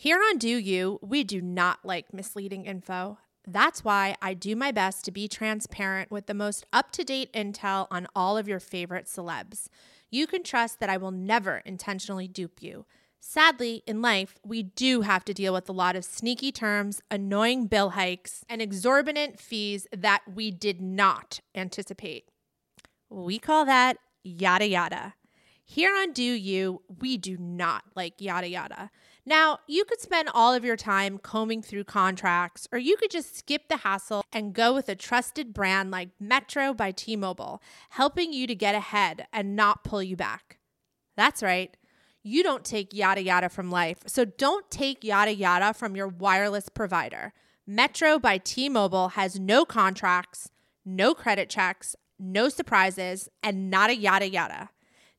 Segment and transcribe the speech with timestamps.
[0.00, 3.18] Here on Deux U, we do not like misleading info.
[3.46, 7.30] That's why I do my best to be transparent with the most up to date
[7.34, 9.68] intel on all of your favorite celebs.
[10.10, 12.86] You can trust that I will never intentionally dupe you.
[13.20, 17.66] Sadly, in life, we do have to deal with a lot of sneaky terms, annoying
[17.66, 22.24] bill hikes, and exorbitant fees that we did not anticipate.
[23.10, 25.12] We call that yada yada.
[25.62, 28.90] Here on Deux U, we do not like yada yada.
[29.26, 33.36] Now, you could spend all of your time combing through contracts, or you could just
[33.36, 38.32] skip the hassle and go with a trusted brand like Metro by T Mobile, helping
[38.32, 40.58] you to get ahead and not pull you back.
[41.16, 41.76] That's right.
[42.22, 46.68] You don't take yada yada from life, so don't take yada yada from your wireless
[46.68, 47.32] provider.
[47.66, 50.50] Metro by T Mobile has no contracts,
[50.84, 54.70] no credit checks, no surprises, and not a yada yada.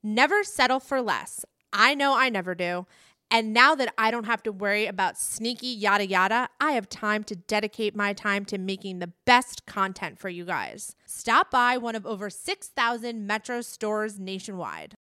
[0.04, 1.46] Never settle for less.
[1.74, 2.86] I know I never do.
[3.34, 7.24] And now that I don't have to worry about sneaky yada yada, I have time
[7.24, 10.98] to dedicate my time to making the best content for you guys.
[11.06, 14.96] Stop by one of over 6,000 Metro stores nationwide.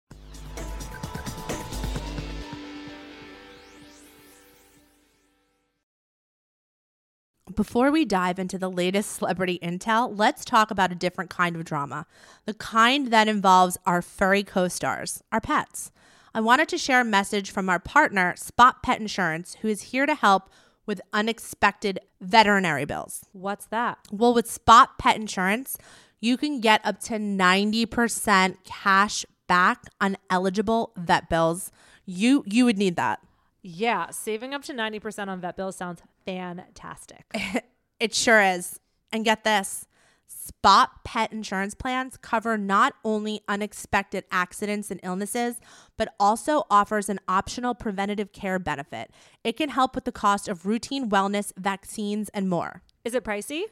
[7.55, 11.63] Before we dive into the latest celebrity intel, let's talk about a different kind of
[11.63, 12.05] drama
[12.45, 15.91] the kind that involves our furry co stars, our pets.
[16.33, 20.05] I wanted to share a message from our partner, Spot Pet Insurance, who is here
[20.05, 20.49] to help
[20.85, 23.25] with unexpected veterinary bills.
[23.33, 23.99] What's that?
[24.11, 25.77] Well, with Spot Pet Insurance,
[26.19, 31.71] you can get up to 90% cash back on eligible vet bills.
[32.05, 33.19] You you would need that.
[33.61, 37.25] Yeah, saving up to 90% on vet bills sounds fantastic.
[37.99, 38.79] It sure is.
[39.11, 39.87] And get this
[40.47, 45.59] Spot pet insurance plans cover not only unexpected accidents and illnesses,
[45.97, 49.11] but also offers an optional preventative care benefit.
[49.43, 52.81] It can help with the cost of routine wellness, vaccines, and more.
[53.03, 53.63] Is it pricey?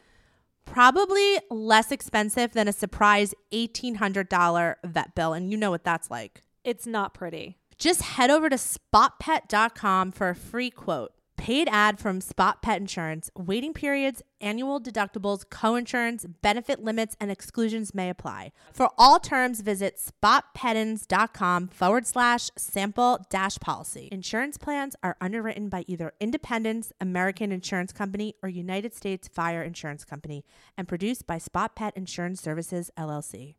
[0.66, 5.32] Probably less expensive than a surprise $1,800 vet bill.
[5.32, 6.42] And you know what that's like.
[6.66, 7.56] It's not pretty.
[7.78, 11.14] Just head over to spotpet.com for a free quote.
[11.46, 13.30] Paid ad from Spot Pet Insurance.
[13.38, 18.52] Waiting periods, annual deductibles, co-insurance, benefit limits, and exclusions may apply.
[18.74, 24.10] For all terms, visit spotpetins.com forward slash sample dash policy.
[24.12, 30.04] Insurance plans are underwritten by either Independence American Insurance Company or United States Fire Insurance
[30.04, 30.44] Company
[30.76, 33.54] and produced by Spot Pet Insurance Services, LLC.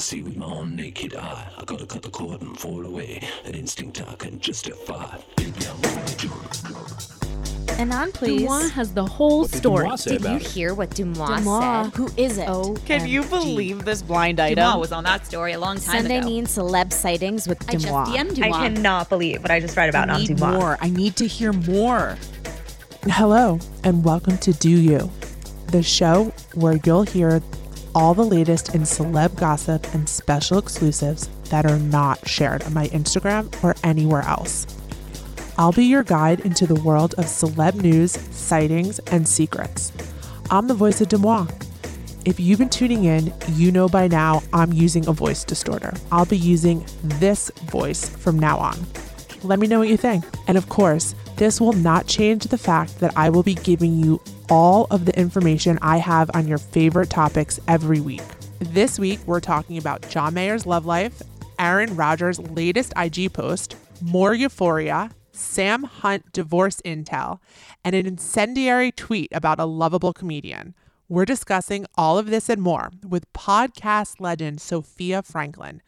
[0.00, 1.46] See with my own naked eye.
[1.58, 3.22] I gotta cut the cord and fall away.
[3.44, 5.18] An instinct I can justify.
[5.36, 6.30] Baby, I'm ready to
[7.78, 8.40] And on, please.
[8.48, 9.86] Deuxmoi has the whole What did story.
[9.86, 10.42] Deuxmoi say Did you it?
[10.42, 11.84] hear what Deuxmoi, Deuxmoi.
[11.84, 11.94] said?
[11.96, 12.46] Who is it?
[12.48, 14.64] Oh, Can you believe this blind item?
[14.64, 16.26] Deuxmoi was on that story a long time Sunday ago.
[16.26, 18.06] means celeb sightings with I just Deuxmoi.
[18.06, 20.52] DM'd I cannot believe what I just read about I on need Deuxmoi.
[20.54, 20.78] more.
[20.80, 22.16] I need to hear more.
[23.04, 25.10] Hello, and welcome to Deux U,
[25.68, 27.42] the show where you'll hear
[27.94, 32.88] all the latest in celeb gossip and special exclusives that are not shared on my
[32.88, 34.66] Instagram or anywhere else.
[35.58, 39.92] I'll be your guide into the world of celeb news, sightings, and secrets.
[40.50, 41.66] I'm the voice of Deuxmoi.
[42.24, 45.94] If you've been tuning in, you know by now I'm using a voice distorter.
[46.12, 48.78] I'll be using this voice from now on.
[49.42, 50.24] Let me know what you think.
[50.46, 54.20] And of course, this will not change the fact that I will be giving you
[54.50, 58.20] all of the information I have on your favorite topics every week.
[58.58, 61.22] This week, we're talking about John Mayer's love life,
[61.58, 67.38] Aaron Rodgers' latest IG post, more euphoria, Sam Hunt divorce intel,
[67.86, 70.74] and an incendiary tweet about a lovable comedian.
[71.08, 75.80] We're discussing all of this and more with podcast legend Sofia Franklyn.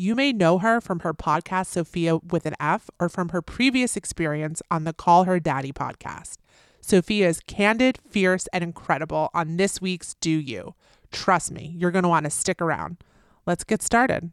[0.00, 3.96] You may know her from her podcast, Sofia with an F, or from her previous
[3.96, 6.36] experience on the Call Her Daddy podcast.
[6.80, 10.76] Sofia is candid, fierce, and incredible on this week's Deux U.
[11.10, 12.98] Trust me, you're going to want to stick around.
[13.44, 14.30] Let's get started.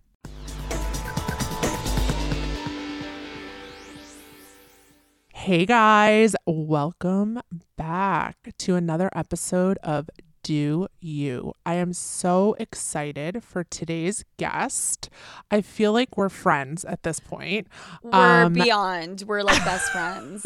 [5.33, 7.41] Hey guys, welcome
[7.75, 10.11] back to another episode of
[10.45, 11.53] Deux U.
[11.65, 15.09] I am so excited for today's guest.
[15.49, 17.67] I feel like we're friends at this point.
[18.03, 19.23] We're Um, beyond.
[19.25, 20.43] We're like best friends.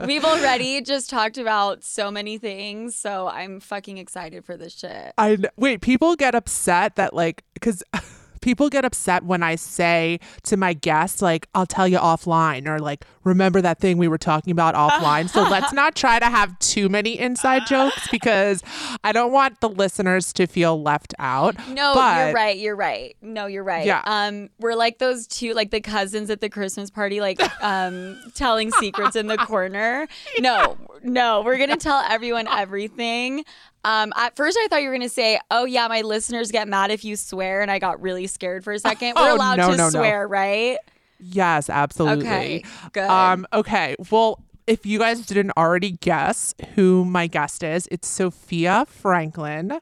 [0.06, 5.12] We've already just talked about so many things, so I'm fucking excited for this shit.
[5.18, 7.82] I wait, people get upset that like cuz
[8.42, 12.78] people get upset when I say to my guests, like, I'll tell you offline, or
[12.78, 15.30] like, remember that thing we were talking about offline.
[15.30, 18.62] so let's not try to have too many inside jokes because
[19.02, 21.56] I don't want the listeners to feel left out.
[21.68, 22.58] No, But- you're right.
[22.58, 23.16] You're right.
[23.22, 23.86] No, you're right.
[23.86, 24.02] Yeah.
[24.04, 28.70] Um, we're like those two, like the cousins at the Christmas party, like um, telling
[28.72, 30.06] secrets in the corner.
[30.40, 33.44] No, no, we're gonna tell everyone everything.
[33.84, 36.90] Um, at first, I thought you were gonna say, "Oh yeah, my listeners get mad
[36.90, 39.14] if you swear," and I got really scared for a second.
[39.16, 39.90] We're Oh, allowed no, to no, no.
[39.90, 40.78] swear, right?
[41.18, 42.26] Yes, absolutely.
[42.26, 43.08] Okay, good.
[43.08, 43.94] Um, okay.
[44.10, 49.80] Well, if you guys didn't already guess who my guest is, it's Sofia Franklyn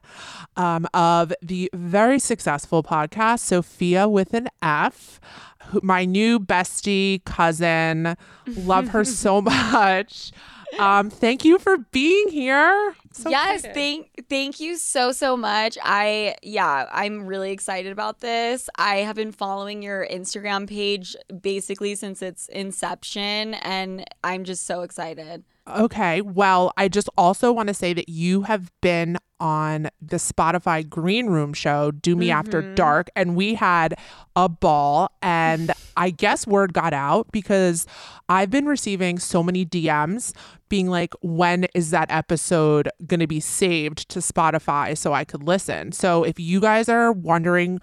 [0.57, 5.19] um, of the very successful podcast, Sofia with an F.
[5.67, 8.15] who- My new bestie, cousin,
[8.47, 10.31] love her so much.
[10.79, 12.95] Um, thank you for being here.
[13.13, 13.73] So yes, excited.
[13.73, 15.77] thank thank you so so much.
[15.83, 18.69] I yeah, I'm really excited about this.
[18.77, 24.81] I have been following your Instagram page basically since its inception and I'm just so
[24.81, 25.43] excited.
[25.67, 26.21] Okay.
[26.21, 31.27] Well, I just also want to say that you have been on the Spotify Green
[31.27, 32.75] Room show, Do Me After mm-hmm.
[32.75, 33.95] Dark, and we had
[34.35, 35.11] a ball.
[35.21, 37.85] And I guess word got out because
[38.27, 40.33] I've been receiving so many DMs
[40.71, 45.43] being like, when is that episode going to be saved to Spotify so I could
[45.43, 45.91] listen?
[45.91, 47.79] So if you guys are wondering,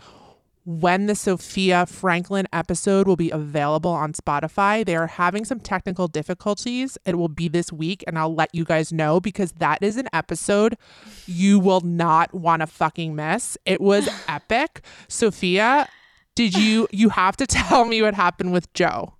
[0.69, 4.85] when the Sofia Franklyn episode will be available on Spotify.
[4.85, 6.99] They are having some technical difficulties.
[7.06, 10.08] It will be this week, and I'll let you guys know because that is an
[10.12, 10.76] episode
[11.25, 13.56] you will not want to fucking miss.
[13.64, 14.82] It was epic.
[15.08, 15.88] Sofia,
[16.35, 19.14] did you you have to tell me what happened with Joe?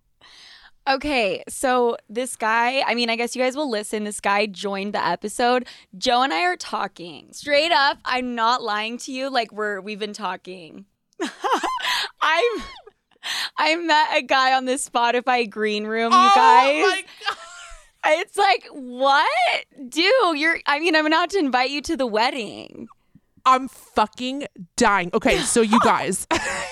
[0.88, 4.05] Okay, so this guy, I mean, I guess you guys will listen.
[4.05, 5.67] This guy joined the episode.
[5.99, 7.29] Joe and I are talking.
[7.32, 9.29] Straight up, I'm not lying to you.
[9.29, 10.87] Like we're we've been talking.
[11.20, 12.62] I'm
[13.58, 17.05] I met a guy on this Spotify green room, you oh guys.
[18.06, 19.29] It's like, what?
[19.88, 22.88] Dude, you're I mean, I'm gonna to invite you to the wedding.
[23.48, 24.46] I'm fucking
[24.76, 25.10] dying.
[25.14, 26.26] Okay, so you guys,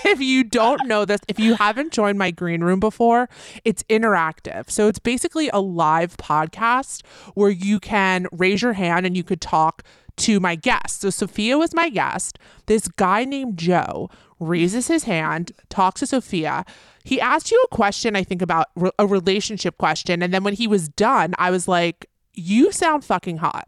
[0.04, 3.30] if you don't know this, if you haven't joined my green room before,
[3.64, 4.70] it's interactive.
[4.70, 7.02] So it's basically a live podcast
[7.32, 9.84] where you can raise your hand and you could talk
[10.18, 11.00] to my guest.
[11.00, 12.38] So Sofia was my guest.
[12.66, 16.66] This guy named Joe raises his hand, talks to Sofia.
[17.04, 20.22] He asked you a question, I think, about re- a relationship question.
[20.22, 23.66] And then when he was done, I was like, You sound fucking hot.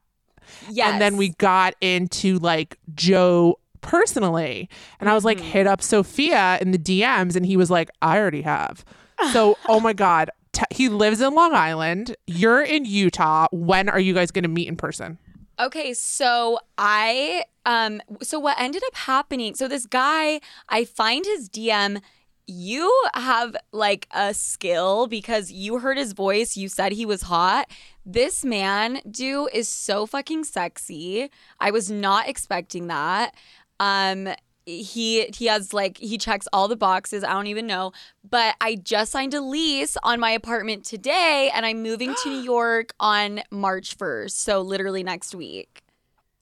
[0.70, 0.92] Yes.
[0.92, 4.68] And then we got into like Joe personally.
[5.00, 7.36] And I was like, hit up Sofia in the DMs.
[7.36, 8.84] And he was like, I already have.
[9.32, 10.30] So, oh my God.
[10.52, 12.16] T- he lives in Long Island.
[12.26, 13.48] You're in Utah.
[13.50, 15.18] When are you guys going to meet in person?
[15.60, 21.48] Okay, so I um so what ended up happening, so this guy, I find his
[21.48, 22.00] DM
[22.48, 27.70] you have like a skill because you heard his voice, you said he was hot.
[28.06, 31.30] This man, dude, is so fucking sexy.
[31.60, 33.34] I was not expecting that.
[33.78, 34.28] Um
[34.64, 37.22] he he has like he checks all the boxes.
[37.22, 37.92] I don't even know.
[38.28, 42.40] But I just signed a lease on my apartment today and I'm moving to New
[42.42, 44.30] York on March 1st.
[44.30, 45.82] So literally next week.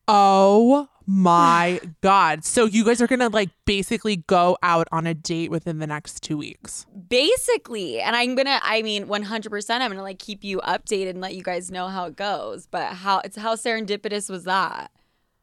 [0.08, 2.44] Oh my God.
[2.44, 5.86] So you guys are going to like basically go out on a date within the
[5.86, 6.86] next two weeks.
[7.08, 8.00] Basically.
[8.00, 11.42] And I'm gonna I mean 100% I'm gonna like keep you updated and let you
[11.42, 12.66] guys know how it goes.
[12.66, 14.90] But how it's how serendipitous was that?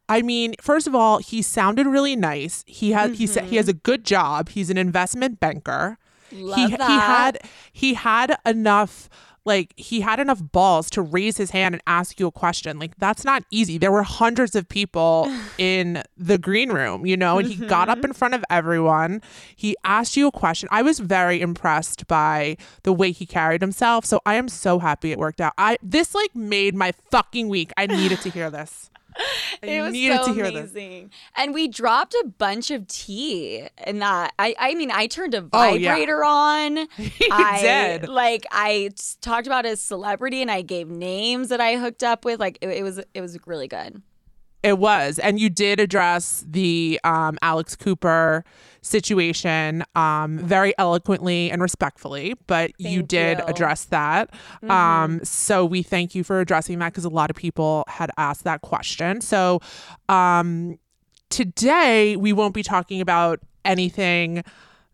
[0.09, 2.63] I mean, first of all, he sounded really nice.
[2.67, 3.77] He has he said he has mm-hmm.
[3.77, 4.49] a good job.
[4.49, 5.97] He's an investment banker.
[6.31, 6.89] Love he that.
[6.89, 7.39] he had
[7.71, 9.09] he had enough
[9.45, 12.79] like he had enough balls to raise his hand and ask you a question.
[12.79, 13.77] Like that's not easy.
[13.77, 17.99] There were hundreds of people in the green room, you know, and he got up
[17.99, 18.07] mm-hmm.
[18.07, 19.21] in front of everyone.
[19.55, 20.69] He asked you a question.
[20.71, 24.05] I was very impressed by the way he carried himself.
[24.05, 25.53] So I am so happy it worked out.
[25.57, 27.71] I this like made my fucking week.
[27.77, 28.89] I needed to hear this.
[29.61, 30.71] I it was needed so to hear this.
[30.71, 31.11] amazing.
[31.37, 34.33] And we dropped a bunch of tea in that.
[34.39, 35.91] I, I mean, I turned a Oh, yeah.
[35.91, 36.87] vibrator on.
[36.97, 38.07] He I, did.
[38.09, 38.89] Like I
[39.21, 42.39] talked about his celebrity and I gave names that I hooked up with.
[42.39, 44.01] Like it, it was it was really good.
[44.63, 45.19] It was.
[45.19, 48.45] And you did address the um, Alex Cooper
[48.81, 53.45] situation um, very eloquently and respectfully, but you did you.
[53.45, 54.29] address that.
[54.69, 58.45] Um, so we thank you for addressing that because a lot of people had asked
[58.45, 59.19] that question.
[59.19, 59.59] So
[60.07, 60.79] um,
[61.29, 64.43] today we won't be talking about anything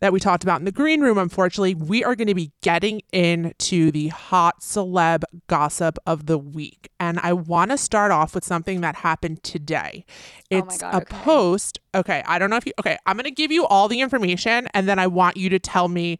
[0.00, 3.02] that we talked about in the green room, unfortunately, we are going to be getting
[3.12, 6.90] into the hot celeb gossip of the week.
[6.98, 10.04] And I want to start off with something that happened today.
[10.50, 11.16] Oh It's God, a okay.
[11.18, 11.80] post.
[11.94, 12.22] Okay.
[12.26, 12.96] I don't know if you, okay.
[13.06, 15.88] I'm going to give you all the information and then I want you to tell
[15.88, 16.18] me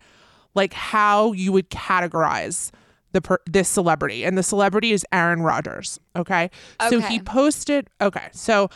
[0.55, 2.71] like how you would categorize
[3.13, 6.49] the per- this celebrity and the celebrity is Aaron Rodgers okay
[6.89, 8.71] so he posted okay so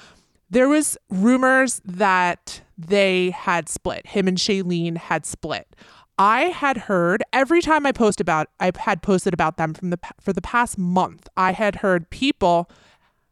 [0.51, 5.75] there was rumors that they had split him and Shailene had split
[6.19, 9.99] I had heard every time I post about I had posted about them from the
[10.21, 12.71] for the past month I had heard people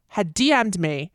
[0.09, 1.11] had DM'd me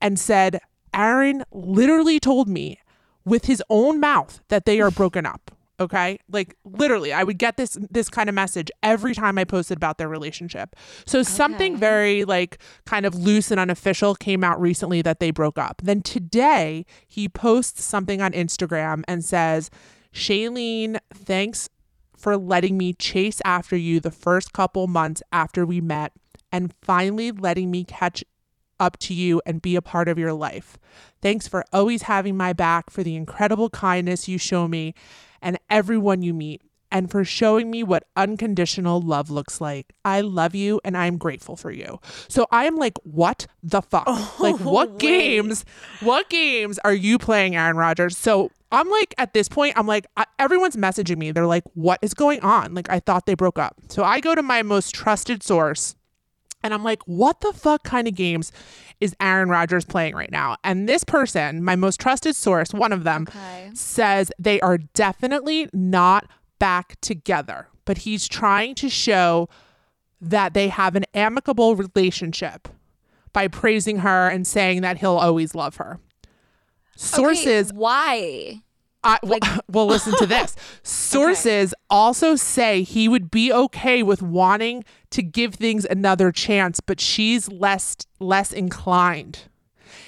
[0.00, 0.60] and said
[0.94, 2.78] Aaron literally told me
[3.24, 5.50] with his own mouth that they are broken up.
[5.82, 6.18] Okay?
[6.30, 9.98] Like literally, I would get this this kind of message every time I posted about
[9.98, 10.74] their relationship.
[11.06, 15.58] So something very like kind of loose and unofficial came out recently that they broke
[15.58, 15.82] up.
[15.84, 19.70] Then today, he posts something on Instagram and says,
[20.12, 21.68] Shailene thanks
[22.16, 26.12] for letting me chase after you the first couple months after we met
[26.52, 28.22] and finally letting me catch
[28.78, 30.76] up to you and be a part of your life.
[31.20, 34.94] Thanks for always having my back, for the incredible kindness you show me
[35.42, 39.94] and everyone you meet, and for showing me what unconditional love looks like.
[40.04, 41.98] I love you and I'm grateful for you.
[42.28, 44.04] So I am like, what the fuck?
[44.06, 45.64] Oh, like, what games,
[46.00, 48.16] what games are you playing, Aaron Rodgers?
[48.16, 51.32] So I'm like, at this point, I'm like, I, everyone's messaging me.
[51.32, 52.74] They're like, what is going on?
[52.74, 53.76] Like, I thought they broke up.
[53.88, 55.96] So I go to my most trusted source
[56.62, 58.52] and I'm like, what the fuck kind of games
[59.00, 60.56] is Aaron Rodgers playing right now?
[60.64, 63.70] And this person, my most trusted source, one of them, Okay.
[63.74, 66.28] says they are definitely not
[66.58, 69.48] back together, but he's trying to show
[70.20, 72.68] that they have an amicable relationship
[73.32, 75.98] by praising her and saying that he'll always love her.
[76.96, 78.62] Sources Okay, why?
[79.04, 80.56] I, well, well, listen to this.
[80.82, 87.00] Sources also say he would be okay with wanting to give things another chance, but
[87.00, 89.40] she's less less inclined.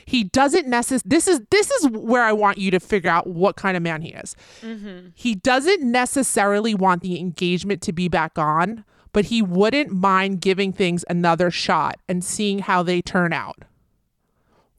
[0.07, 1.03] He doesn't necessarily.
[1.05, 4.03] This is this is where I want you to figure out what kind of man
[4.03, 4.37] he is.
[4.63, 5.09] Mm-hmm.
[5.15, 10.73] He doesn't necessarily want the engagement to be back on, but he wouldn't mind giving
[10.73, 13.65] things another shot and seeing how they turn out.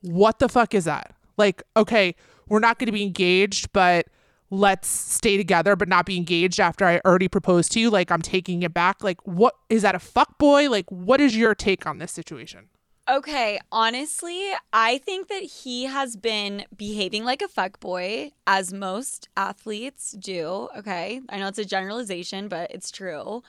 [0.01, 1.15] What the fuck is that?
[1.37, 2.15] Like, okay,
[2.47, 4.07] we're not going to be engaged, but
[4.51, 7.89] let's stay together but not be engaged after I already proposed to you.
[7.89, 9.03] Like, I'm taking it back.
[9.03, 10.69] Like, what is that a fuck boy?
[10.69, 12.69] Like, what is your take on this situation?
[13.07, 20.13] Okay, honestly, I think that he has been behaving like a fuckboy, as most athletes
[20.13, 20.69] do.
[20.75, 23.43] Okay, I know it's a generalization, but it's true.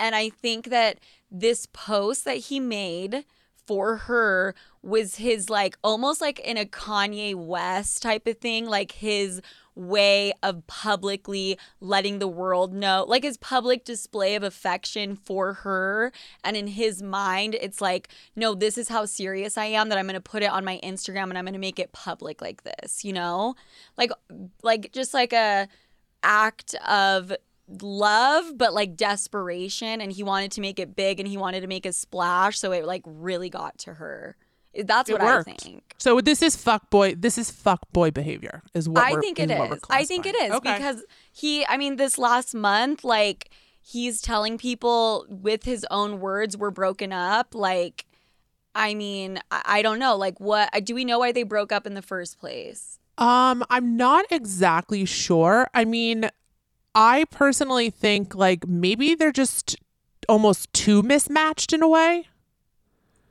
[0.00, 3.26] And I think that this post that he made
[3.66, 8.92] for her was his, like, almost like in a Kanye West type of thing, like
[8.92, 9.40] his
[9.74, 16.12] way of publicly letting the world know, like his public display of affection for her.
[16.44, 20.06] And in his mind, it's like, no, this is how serious I am that I'm
[20.06, 22.62] going to put it on my Instagram and I'm going to make it public like
[22.62, 23.56] this, you know?
[23.96, 24.10] Like,
[24.62, 25.68] like just like a
[26.22, 27.32] act of
[27.68, 31.66] love but like desperation and he wanted to make it big and he wanted to
[31.66, 34.36] make a splash so it like really got to her
[34.84, 35.48] that's what it worked.
[35.48, 37.14] i think So this is fuck boy.
[37.14, 38.60] This is fuck boy behavior.
[38.74, 39.80] Is what I think it is.
[39.88, 40.74] I think it is Okay.
[40.76, 46.56] because he, I mean, this last month, like, he's telling people with his own words,
[46.56, 47.54] we're broken up.
[47.54, 48.04] Like,
[48.74, 50.16] I mean, I, I don't know.
[50.16, 52.98] Like, what do we know why they broke up in the first place?
[53.16, 55.68] Um, I'm not exactly sure.
[55.72, 56.28] I mean,
[56.94, 59.76] I personally think like maybe they're just
[60.28, 62.26] almost too mismatched in a way.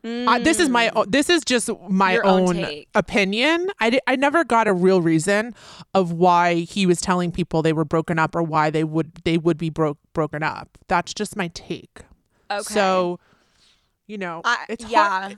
[0.05, 2.15] Uh, this is my this is just my Mm.
[2.15, 3.70] Your own own, opinion.
[3.79, 5.55] I di- I never got a real reason
[5.93, 9.38] of why he was telling people they were broken up or why they would they
[9.38, 10.77] would be broke broken up.
[10.89, 12.01] That's just my take.
[12.51, 12.63] Okay.
[12.63, 13.17] So,
[14.05, 15.08] you know, I- it's yeah.
[15.08, 15.38] hard.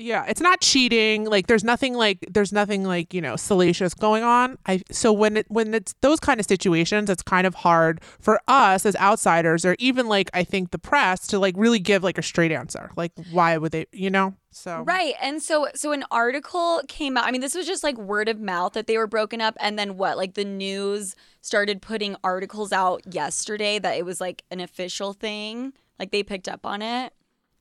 [0.00, 1.24] Yeah, it's not cheating.
[1.24, 4.56] Like there's nothing like there's nothing like, you know, salacious going on.
[4.64, 8.40] I so when it when it's those kind of situations, it's kind of hard for
[8.46, 12.16] us as outsiders or even like I think the press to like really give like
[12.16, 12.92] a straight answer.
[12.96, 14.34] Like why would they, you know?
[14.52, 15.14] So Right.
[15.20, 17.24] And so so an article came out.
[17.24, 19.76] I mean, this was just like word of mouth that they were broken up and
[19.76, 20.16] then what?
[20.16, 25.72] Like the news started putting articles out yesterday that it was like an official thing.
[25.98, 27.12] Like they picked up on it.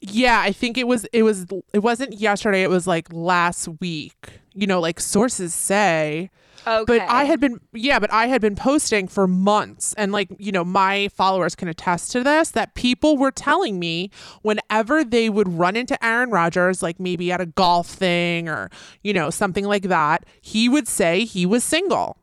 [0.02, 4.40] Yeah, I think it was it was it wasn't yesterday, it was like last week.
[4.54, 6.30] You know, like sources say.
[6.68, 7.00] Okay.
[7.00, 10.52] But I had been yeah, but I had been posting for months and like, you
[10.52, 14.12] know, my followers can attest to this that people were telling me
[14.42, 18.70] whenever they would run into Aaron Rodgers like maybe at a golf thing or,
[19.02, 22.18] you know, something like that, he would say he was single.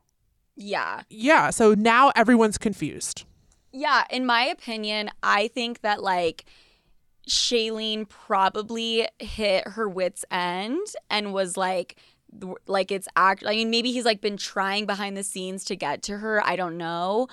[0.55, 1.01] Yeah.
[1.09, 3.25] Yeah, so now everyone's confused.
[3.71, 6.45] Yeah, in my opinion, I think that like
[7.27, 11.97] Shailene probably hit her wits end and was like
[12.67, 16.03] like it's act I mean maybe he's like been trying behind the scenes to get
[16.03, 17.27] to her, I don't know.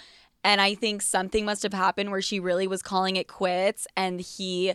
[0.44, 4.20] And I think something must have happened where she really was calling it quits and
[4.20, 4.74] he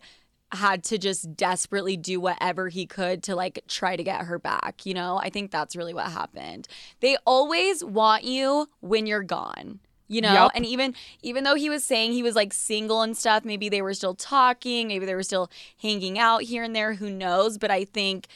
[0.53, 4.85] had to just desperately do whatever he could to like try to get her back,
[4.85, 5.17] you know?
[5.17, 6.67] I think that's really what happened.
[7.01, 9.79] They always want you when you're gone.
[10.07, 10.51] You know, Yup.
[10.55, 13.81] and even even though he was saying he was like single and stuff, maybe they
[13.81, 15.49] were still talking, maybe they were still
[15.81, 18.27] hanging out here and there, who knows, but I think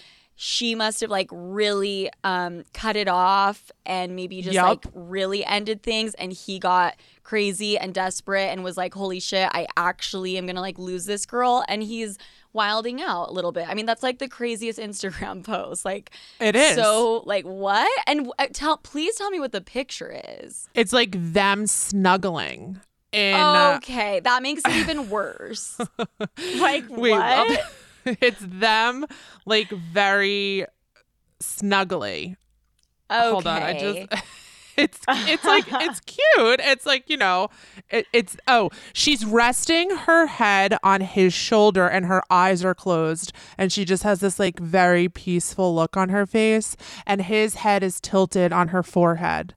[0.44, 4.66] she must have like really um cut it off and maybe just Yup.
[4.66, 9.48] like really ended things and he got crazy and desperate and was like holy shit
[9.54, 12.18] i actually am gonna like lose this girl and he's
[12.53, 13.67] wilding out a little bit.
[13.67, 15.86] I mean that's like the craziest instagram post.
[15.86, 16.75] Like It is.
[16.75, 17.89] so like what?
[18.08, 20.70] And uh, tell please tell me what the picture is.
[20.74, 22.81] It's like them snuggling.
[23.13, 25.77] In, uh, okay that makes it even worse.
[26.60, 27.72] Like wait, what?
[28.05, 29.05] it's them
[29.46, 30.65] like very
[31.41, 32.36] snuggly.
[33.12, 34.24] okay Hold on, I just
[34.78, 36.60] it's it's like it's cute.
[36.63, 37.50] It's like, you know,
[37.90, 43.34] it, it's oh, she's resting her head on his shoulder and her eyes are closed
[43.58, 46.75] and she just has this like very peaceful look on her face
[47.06, 49.54] and his head is tilted on her forehead.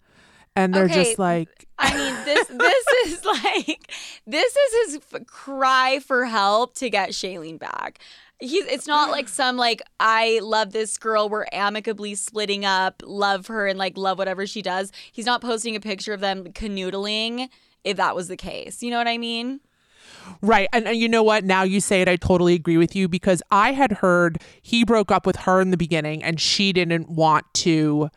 [0.57, 3.93] And they're Okay, just like I mean, this this is like
[4.27, 7.99] this is his f- cry for help to get Shailene back.
[8.41, 13.47] He's it's not like some like I love this girl, we're amicably splitting up, love
[13.47, 14.93] her and like love whatever she does.
[15.13, 17.49] He's not posting a picture of them canoodling
[17.85, 18.83] if that was the case.
[18.83, 19.61] You know what I mean?
[20.41, 20.69] Right.
[20.73, 21.45] And, and you know what?
[21.45, 25.11] Now you say it, I totally agree with you because I had heard he broke
[25.11, 28.11] up with her in the beginning and she didn't want to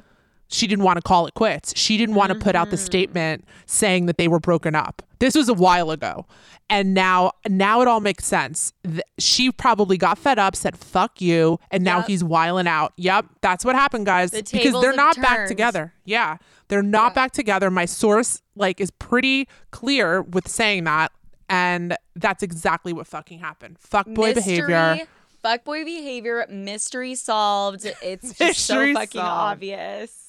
[0.50, 1.74] she didn't want to call it quits.
[1.75, 2.86] She didn't want to put out the mm.
[2.86, 5.01] statement saying that they were broken up.
[5.20, 6.25] This was a while ago.
[6.70, 8.74] And now now it all makes sense.
[9.18, 12.08] She probably got fed up, said fuck you, and now Yep.
[12.08, 12.92] he's wiling out.
[12.98, 14.32] Yep, that's what happened, guys.
[14.32, 15.94] The because they're not back together.
[16.04, 16.38] Yeah.
[16.68, 17.72] They're not back together.
[17.72, 21.13] My source like is pretty clear with saying that
[21.50, 23.77] and that's exactly what fucking happened.
[23.80, 25.00] Fuckboy behavior.
[25.44, 27.89] Fuckboy behavior, mystery solved.
[28.01, 29.54] It's just so fucking solved.
[29.54, 30.26] obvious.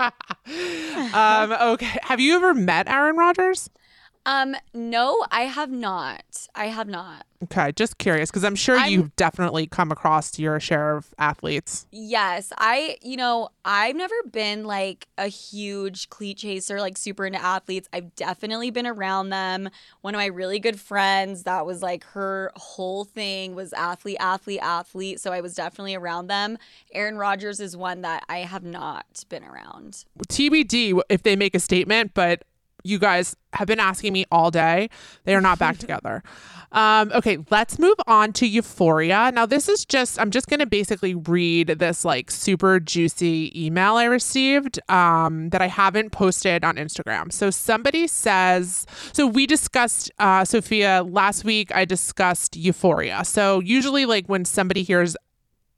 [1.14, 1.98] Um, okay.
[2.02, 3.70] Have you ever met Aaron Rodgers?
[4.26, 6.46] Um, no, I have not.
[6.54, 7.24] I have not.
[7.44, 11.86] Okay, just curious because I'm sure I'm- you've definitely come across your share of athletes.
[11.90, 17.42] Yes, I, you know, I've never been like a huge cleat chaser, like super into
[17.42, 17.88] athletes.
[17.94, 19.70] I've definitely been around them.
[20.02, 24.60] One of my really good friends, that was like her whole thing was athlete, athlete,
[24.62, 25.18] athlete.
[25.18, 26.58] So I was definitely around them.
[26.92, 30.04] Aaron Rodgers is one that I have not been around.
[30.28, 32.44] TBD if they make a statement, but
[32.84, 34.88] you guys have been asking me all day.
[35.24, 36.22] They are not back together.
[36.72, 39.32] Um, okay, let's move on to Euphoria.
[39.34, 43.96] Now, this is just, I'm just going to basically read this like super juicy email
[43.96, 47.32] I received um, that I haven't posted on Instagram.
[47.32, 53.24] So, somebody says, so we discussed, uh, Sofia, last week I discussed Euphoria.
[53.24, 55.16] So, usually, like when somebody hears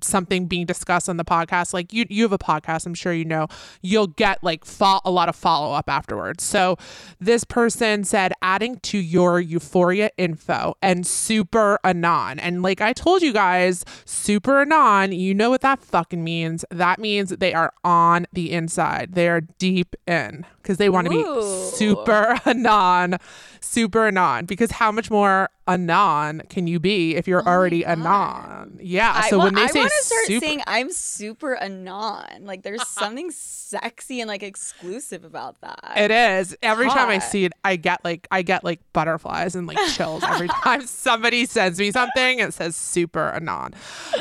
[0.05, 3.25] something being discussed on the podcast like you you have a podcast i'm sure you
[3.25, 3.47] know
[3.81, 6.43] you'll get like fo- a lot of follow up afterwards.
[6.45, 6.77] So
[7.21, 13.23] this person said adding to your euphoria info and super anon and like i told
[13.23, 16.65] you guys super anon you know what that fucking means.
[16.71, 19.15] That means they are on the inside.
[19.15, 23.17] They are deep in because they want to be super anon
[23.61, 28.77] super anon because how much more anon can you be if you're oh already anon
[28.81, 31.55] yeah I so wa- when they I say want to start super, saying I'm super
[31.57, 32.45] anon.
[32.45, 35.93] Like there's something sexy and like exclusive about that.
[35.97, 39.67] it is every time I see it, I get like I get like butterflies and
[39.67, 42.41] like chills every time somebody sends me something.
[42.41, 43.75] and says super anon.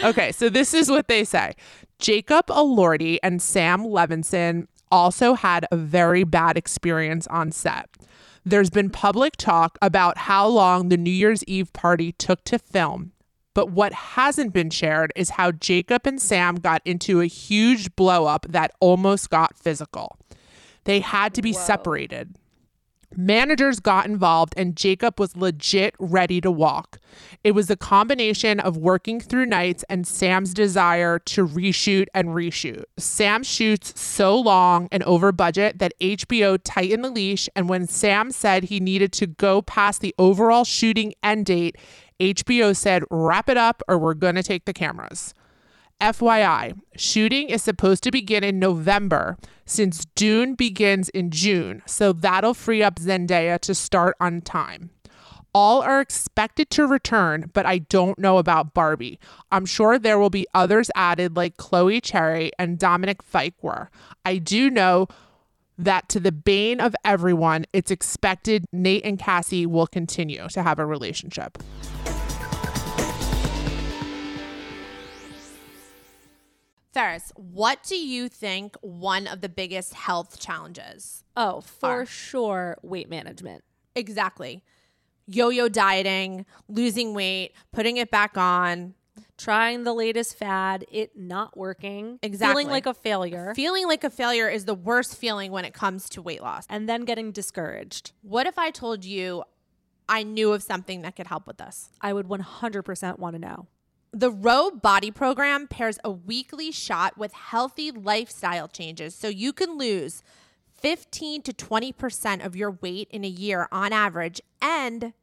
[0.03, 1.53] Okay, so this is what they say:
[1.99, 7.89] Jacob Elordi and Sam Levinson also had a very bad experience on set.
[8.43, 13.11] There's been public talk about how long the New Year's Eve party took to film.
[13.53, 18.25] But what hasn't been shared is how Jacob and Sam got into a huge blow
[18.25, 20.17] up that almost got physical.
[20.85, 22.35] They had to be separated.
[23.15, 26.97] Managers got involved and Jacob was legit ready to walk.
[27.43, 32.83] It was a combination of working through nights and Sam's desire to reshoot and reshoot.
[32.97, 38.31] Sam shoots so long and over budget that HBO tightened the leash, and when Sam
[38.31, 41.77] said he needed to go past the overall shooting end date,
[42.19, 45.33] HBO said, wrap it up or we're going to take the cameras.
[46.01, 52.55] FYI, shooting is supposed to begin in November since Dune begins in June, so that'll
[52.55, 54.89] free up Zendaya to start on time.
[55.53, 59.19] All are expected to return, but I don't know about Barbie.
[59.51, 63.91] I'm sure there will be others added like Chloe Cherry and Dominic Fike were.
[64.25, 65.07] I do know
[65.77, 70.79] that to the bane of everyone, it's expected Nate and Cassie will continue to have
[70.79, 71.57] a relationship.
[76.91, 81.23] Ferris, what do you think one of the biggest health challenges?
[81.37, 82.05] Oh, for Are.
[82.05, 83.63] sure, weight management.
[83.95, 84.63] Exactly.
[85.25, 88.95] Yo yo dieting, losing weight, putting it back on,
[89.37, 92.19] Trying the latest fad, it not working.
[92.21, 92.61] Exactly.
[92.61, 93.53] Feeling like a failure.
[93.55, 96.65] feeling like a failure is the worst feeling when it comes to weight loss.
[96.69, 98.11] and then getting discouraged.
[98.21, 99.43] What if I told you
[100.07, 101.89] I knew of something that could help with this?
[102.01, 103.67] I would 100% want to know.
[104.13, 109.77] The Ro Body Program pairs a weekly shot with healthy lifestyle changes so you can
[109.77, 110.21] lose
[110.81, 115.13] 15 to 20% of your weight in a year on average and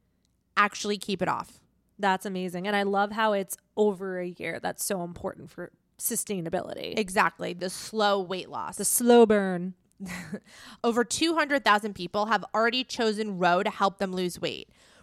[0.57, 1.59] actually keep it off.
[1.99, 2.65] That's amazing.
[2.65, 4.59] And I love how it's over a year.
[4.59, 6.97] That's so important for sustainability.
[6.97, 8.77] Exactly, the slow weight loss.
[8.77, 9.75] the slow burn.
[10.83, 14.69] Over 200,000 people have already chosen Ro to help them lose weight.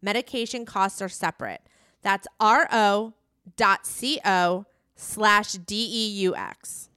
[0.00, 1.62] Medication costs are separate.
[2.02, 3.14] That's ro.co
[4.96, 6.88] slash D-E-U-X.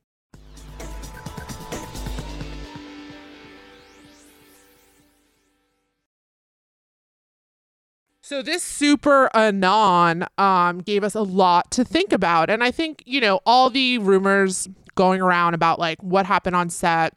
[8.31, 13.03] So this super anon um, gave us a lot to think about, and I think
[13.05, 17.13] you know all the rumors going around about like what happened on set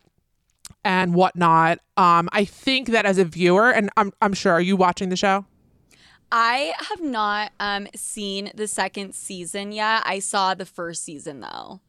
[0.84, 1.78] and whatnot.
[1.96, 5.16] Um, I think that as a viewer, and I'm I'm sure, are you watching the
[5.16, 5.46] show?
[6.32, 10.02] I have not um, seen the second season yet.
[10.04, 11.80] I saw the first season though.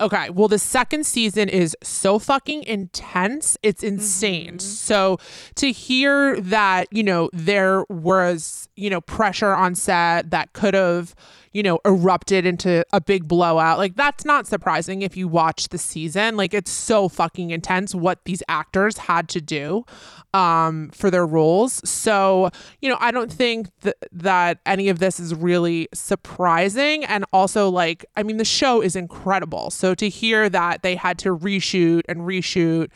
[0.00, 0.30] Okay.
[0.30, 3.58] Well, the second season is so fucking intense.
[3.62, 4.58] It's insane.
[4.58, 5.18] So
[5.56, 11.14] to hear that, you know, there was, you know, pressure on set that could have,
[11.52, 15.78] you know, erupted into a big blowout, like that's not surprising if you watch the
[15.78, 16.36] season.
[16.36, 19.84] Like it's so fucking intense what these actors had to do
[20.32, 21.80] um for their roles.
[21.88, 27.24] So, you know, I don't think th- that any of this is really surprising and
[27.32, 29.70] also like I mean the show is incredible.
[29.70, 32.90] So to hear that they had to reshoot and reshoot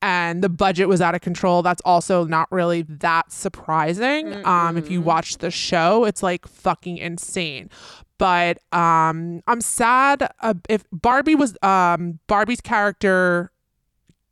[0.00, 4.44] and the budget was out of control, that's also not really that surprising.
[4.46, 7.70] Um if you watch the show, it's like fucking insane.
[8.18, 13.50] But um I'm sad uh, if Barbie was um Barbie's character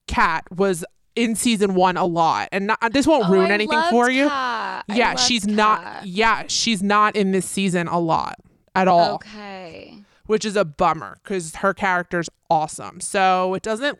[0.07, 0.85] Kat was
[1.17, 4.29] in season one a lot, and not, this won't Oh, ruin I anything for you.
[4.29, 4.85] Kat.
[4.89, 6.07] I Yeah, she's not.
[6.07, 8.37] Yeah, she's not in this season a lot
[8.75, 9.99] at all, Okay.
[10.27, 13.01] which is a bummer because her character's awesome.
[13.01, 13.99] So it doesn't.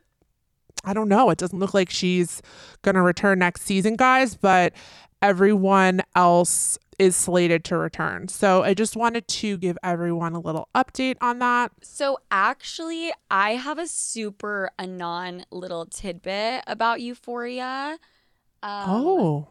[0.87, 1.29] I don't know.
[1.29, 2.41] It doesn't look like she's
[2.83, 4.35] gonna return next season, guys.
[4.37, 4.73] But
[5.21, 8.29] everyone else is slated to return.
[8.29, 11.73] So I just wanted to give everyone a little update on that.
[11.83, 17.99] So actually, I have a super anon little tidbit about Euphoria.
[18.63, 19.49] Um, oh.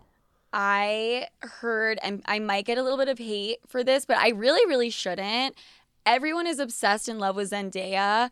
[0.53, 4.29] I heard, and I might get a little bit of hate for this, but I
[4.29, 5.55] really, really shouldn't.
[6.05, 8.29] Everyone is obsessed in love with Zendaya.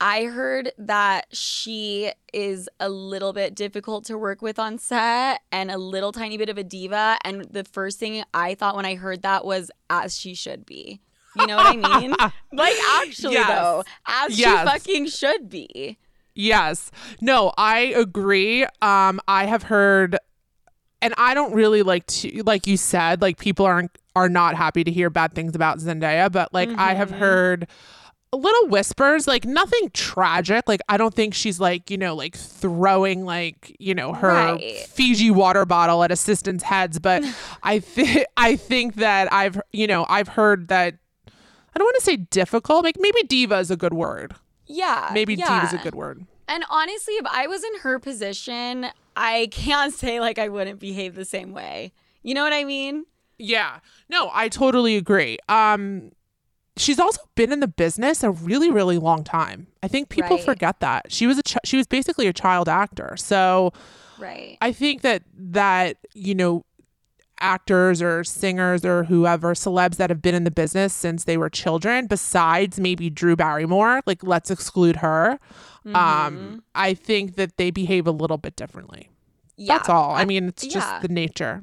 [0.00, 5.70] I heard that she is a little bit difficult to work with on set and
[5.70, 7.16] a little tiny bit of a diva.
[7.24, 11.00] And the first thing I thought when I heard that was, as she should be.
[11.38, 12.10] You know what I mean?
[12.52, 13.48] like, actually, Yes.
[13.48, 14.60] though, as Yes.
[14.60, 15.98] she fucking should be.
[16.34, 16.90] Yes.
[17.20, 18.64] No, I agree.
[18.82, 20.18] Um, I have heard,
[21.00, 24.82] and I don't really like to, like you said, like people aren't are not happy
[24.82, 27.68] to hear bad things about Zendaya, but like I have heard
[28.32, 30.68] little whispers, like nothing tragic.
[30.68, 34.86] Like I don't think she's like, you know, like throwing like, you know, her Right.
[34.88, 37.24] Fiji water bottle at assistants' heads, but
[37.62, 40.94] I think I think that I've you know, I've heard that
[41.26, 44.34] I don't want to say difficult, like maybe diva is a good word.
[44.66, 45.10] Yeah.
[45.12, 45.64] Maybe yeah.
[45.64, 46.26] is a good word.
[46.48, 48.86] And honestly, if I was in her position,
[49.16, 51.92] I can't say like I wouldn't behave the same way.
[52.22, 53.04] You know what I mean?
[53.38, 53.80] Yeah.
[54.08, 55.38] No, I totally agree.
[55.48, 56.12] Um
[56.76, 59.66] she's also been in the business a really really long time.
[59.82, 60.44] I think people Right.
[60.44, 61.10] forget that.
[61.12, 63.14] She was a ch- she was basically a child actor.
[63.16, 63.72] So
[64.18, 64.56] Right.
[64.60, 66.64] I think that that you know
[67.38, 71.50] actors or singers or whoever celebs that have been in the business since they were
[71.50, 75.38] children besides maybe Drew Barrymore like let's exclude her
[75.86, 75.94] Mm-hmm.
[75.96, 79.10] um I think that they behave a little bit differently
[79.56, 79.76] Yeah.
[79.76, 80.98] that's all I mean it's just yeah.
[81.00, 81.62] the nature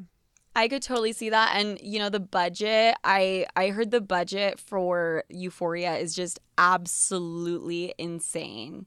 [0.56, 4.60] I could totally see that and you know the budget I I heard the budget
[4.60, 8.86] for Euphoria is just absolutely insane.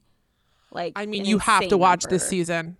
[0.71, 2.77] Like I mean you have to watch this season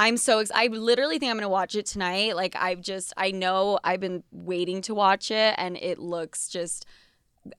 [0.00, 2.36] I'm so ex- I literally think I'm going to watch it tonight.
[2.36, 6.86] Like I've just I know I've been waiting to watch it and it looks just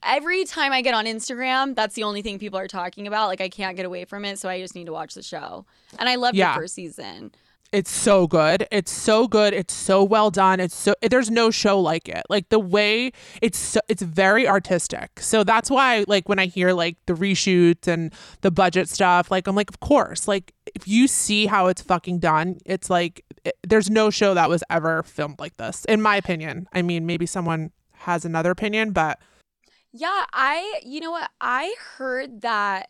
[0.02, 3.26] every time I get on Instagram, that's the only thing people are talking about.
[3.28, 5.66] Like I can't get away from it, so I just need to watch the show.
[5.98, 6.54] And I love Yeah.
[6.54, 7.32] the first season.
[7.72, 8.66] It's so good.
[8.72, 9.54] It's so good.
[9.54, 10.58] It's so well done.
[10.58, 12.24] It's so there's no show like it.
[12.28, 15.20] Like the way it's so, it's very artistic.
[15.20, 19.46] So that's why like when I hear like the reshoots and the budget stuff, like
[19.46, 20.26] I'm like of course.
[20.26, 24.48] Like if you see how it's fucking done, it's like it, there's no show that
[24.48, 26.66] was ever filmed like this in my opinion.
[26.72, 29.20] I mean, maybe someone has another opinion, but
[29.92, 31.30] Yeah, I you know what?
[31.40, 32.88] I heard that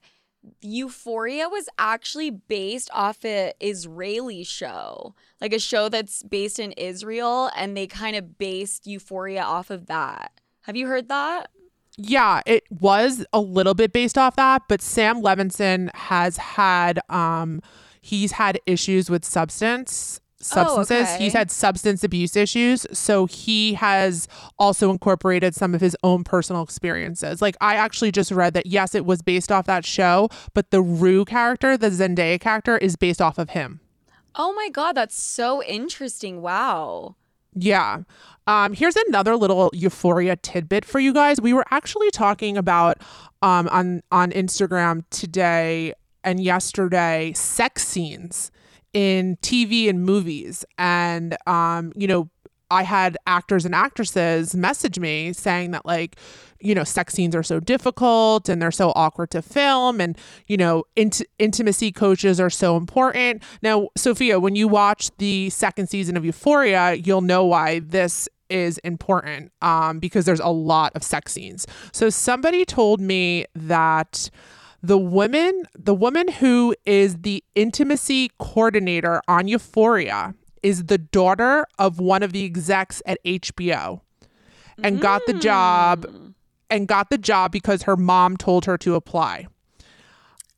[0.63, 5.15] Euphoria was actually based off a Israeli show.
[5.41, 9.87] Like a show that's based in Israel and they kind of based Euphoria off of
[9.87, 10.33] that.
[10.63, 11.51] Have you heard that?
[11.97, 17.61] Yeah, it was a little bit based off that, but Sam Levinson has had um
[18.01, 21.09] he's had issues with substance substances.
[21.09, 21.19] okay.
[21.19, 26.63] He's had substance abuse issues, so he has also incorporated some of his own personal
[26.63, 27.43] experiences.
[27.43, 30.83] Like I actually just read that yes, it was based off that show, but the
[30.83, 33.81] Rue character, the Zendaya character is based off of him.
[34.35, 36.41] Oh my god, that's so interesting.
[36.41, 37.17] Wow.
[37.55, 38.03] Yeah.
[38.47, 41.41] Um, here's another little euphoria tidbit for you guys.
[41.41, 42.99] We were actually talking about
[43.43, 48.51] um, on on Instagram today and yesterday sex scenes
[48.93, 50.65] in TV and movies.
[50.79, 52.31] And um, you know,
[52.71, 56.17] I had actors and actresses message me saying that like,
[56.61, 60.57] you know, sex scenes are so difficult and they're so awkward to film and, you
[60.57, 63.43] know, int- intimacy coaches are so important.
[63.61, 68.79] Now, Sofia, when you watch the second season of Euphoria, you'll know why this is
[68.79, 71.67] important um, because there's a lot of sex scenes.
[71.93, 74.31] So somebody told me that
[74.83, 82.01] the woman the woman who is the intimacy coordinator on Euphoria is the daughter of
[82.01, 84.01] one of the execs at HBO
[84.83, 86.07] and got the job
[86.71, 89.47] and got the job because her mom told her to apply.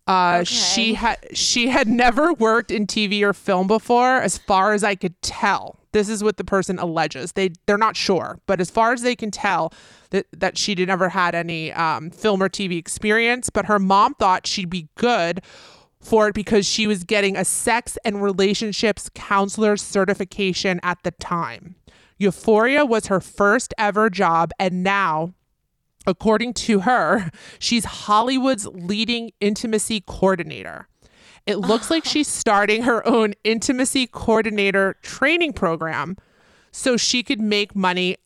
[0.06, 4.82] Uh, she had she had never worked in TV or film before, as far as
[4.84, 5.78] I could tell.
[5.92, 7.32] This is what the person alleges.
[7.32, 9.72] They they're not sure, but as far as they can tell,
[10.10, 13.50] that that she never had any um, film or TV experience.
[13.50, 15.42] But her mom thought she'd be good
[16.00, 21.76] for it because she was getting a sex and relationships counselor certification at the time.
[22.18, 25.34] Euphoria was her first ever job, and now
[26.06, 30.88] According to her, she's Hollywood's leading intimacy coordinator.
[31.46, 36.16] It looks like she's starting her own intimacy coordinator training program
[36.70, 38.16] so she could make money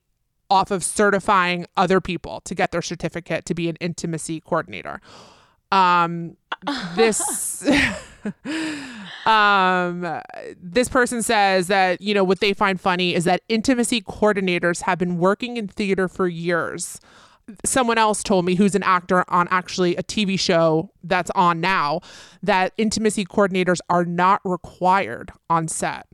[0.49, 5.01] off of certifying other people to get their certificate to be an intimacy coordinator.
[5.73, 6.37] Um,
[6.95, 7.69] this
[9.27, 10.21] um
[10.61, 14.99] this person says that you know what they find funny is that intimacy coordinators have
[14.99, 17.01] been working in theater for years
[17.65, 22.01] someone else told me who's an actor on actually a TV show that's on now
[22.43, 26.07] that intimacy coordinators are not required on set.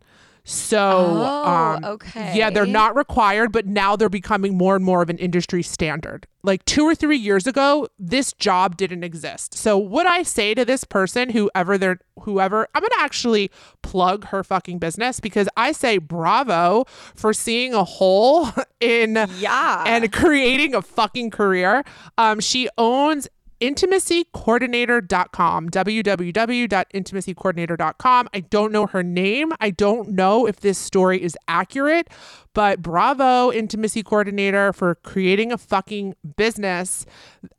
[0.45, 0.79] So,
[1.25, 1.45] Oh,
[1.77, 2.37] um, okay.
[2.37, 6.27] yeah, they're not required, but now they're becoming more and more of an industry standard.
[6.43, 9.55] Like two or three years ago, this job didn't exist.
[9.57, 13.51] So, would I say to this person, whoever they're, whoever, I'm gonna actually
[13.83, 18.49] plug her fucking business because I say bravo for seeing a hole
[18.81, 19.85] in Yeah.
[19.87, 21.85] and creating a fucking career.
[22.19, 23.29] Um, she owns
[23.63, 28.29] intimacycoordinator.com, www.intimacycoordinator.com.
[28.35, 29.53] I don't know her name.
[29.61, 32.09] I don't know if this story is accurate,
[32.55, 37.07] but bravo, intimacy coordinator, for creating a fucking business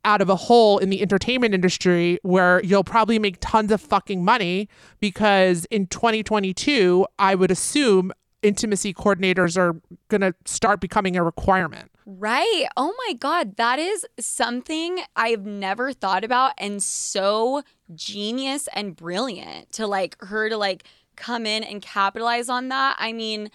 [0.04, 4.22] out of a hole in the entertainment industry where you'll probably make tons of fucking
[4.22, 4.68] money
[5.00, 8.12] because in 2022, I would assume
[8.42, 11.90] intimacy coordinators are going to start becoming a requirement.
[12.06, 12.66] Right.
[12.76, 13.56] Oh my God.
[13.56, 17.62] That is something I've never thought about and so
[17.94, 20.84] genius and brilliant to like her to like
[21.16, 22.96] come in and capitalize on that.
[22.98, 23.50] I mean,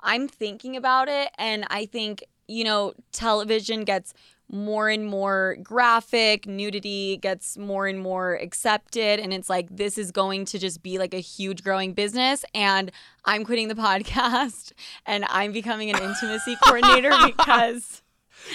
[0.00, 4.14] I'm thinking about it and I think, you know, television gets
[4.50, 9.20] more and more graphic, nudity gets more and more accepted.
[9.20, 12.44] And it's like, this is going to just be like a huge growing business.
[12.54, 12.90] And
[13.24, 14.72] I'm quitting the podcast
[15.06, 18.02] and I'm becoming an intimacy coordinator because.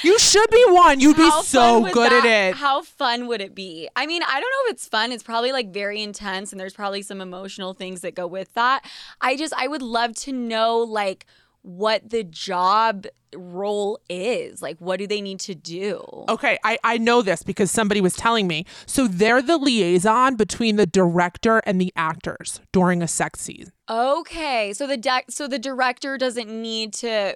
[0.02, 1.00] You should be one.
[1.00, 2.56] You'd be so good that- at it.
[2.56, 3.88] How fun would it be?
[3.96, 5.12] I mean, I don't know if it's fun.
[5.12, 8.84] It's probably like very intense and there's probably some emotional things that go with that.
[9.22, 11.28] I just, I would love to know like
[11.66, 14.62] what the job role is.
[14.62, 16.04] Like, what do they need to do?
[16.30, 18.66] Okay, I, I know this because somebody was telling me.
[18.86, 23.72] So they're the liaison between the director and the actors during a sex scene.
[23.90, 27.36] Okay, so the de- so the director doesn't need to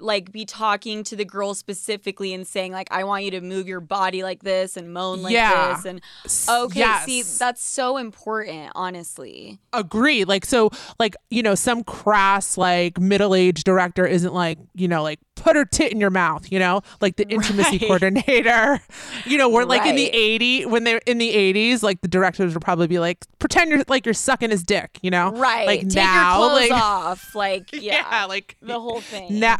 [0.00, 3.66] like be talking to the girl specifically and saying like I want you to move
[3.68, 5.74] your body like this and moan like Yeah.
[5.74, 6.00] this and
[6.48, 9.58] okay, see that's so important, honestly.
[9.72, 10.24] Agree.
[10.24, 15.18] Like so like, you know, some crass like middle-aged director isn't like, you know, like
[15.34, 16.82] put her tit in your mouth, you know?
[17.00, 17.80] Like the intimacy Right.
[17.80, 18.80] coordinator.
[19.24, 20.14] You know, we're like in the Right.
[20.14, 23.82] 80 when they're in the 80s, like the directors would probably be like pretend you're
[23.88, 25.30] like you're sucking his dick, you know?
[25.32, 25.66] Right.
[25.66, 27.34] Like Take now your clothes like off.
[27.34, 29.38] Like yeah, yeah, like the whole thing.
[29.40, 29.58] now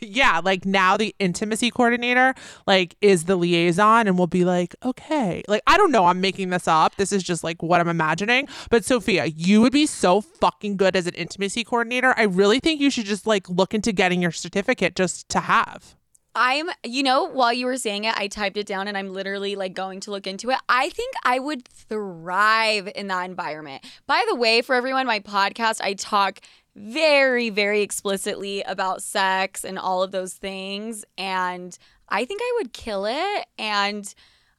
[0.00, 2.34] yeah like now the intimacy coordinator
[2.66, 5.42] like is the liaison and will be like okay.
[5.48, 6.96] Like i don't know i'm making this up.
[6.96, 8.48] This is just like what i'm imagining.
[8.70, 12.14] But Sofia you would be so fucking good as an intimacy coordinator.
[12.16, 15.96] I really think you should just like look into getting your certificate just to have.
[16.40, 19.56] I'm, you know, while you were saying it, I typed it down and I'm literally
[19.56, 20.58] like going to look into it.
[20.68, 23.84] I think I would thrive in that environment.
[24.06, 26.40] By the way, for everyone, my podcast, I talk
[26.78, 31.04] very, very explicitly about sex and all of those things.
[31.16, 31.76] And
[32.08, 33.46] I think I would kill it.
[33.58, 34.14] And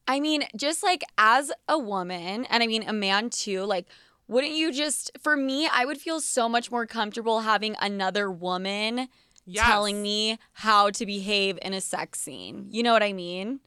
[0.08, 3.88] I mean, just like as a woman, and I mean, a man too, like,
[4.28, 9.08] wouldn't you just, for me, I would feel so much more comfortable having another woman
[9.56, 12.68] telling me how to behave in a sex scene.
[12.70, 13.60] You know what I mean?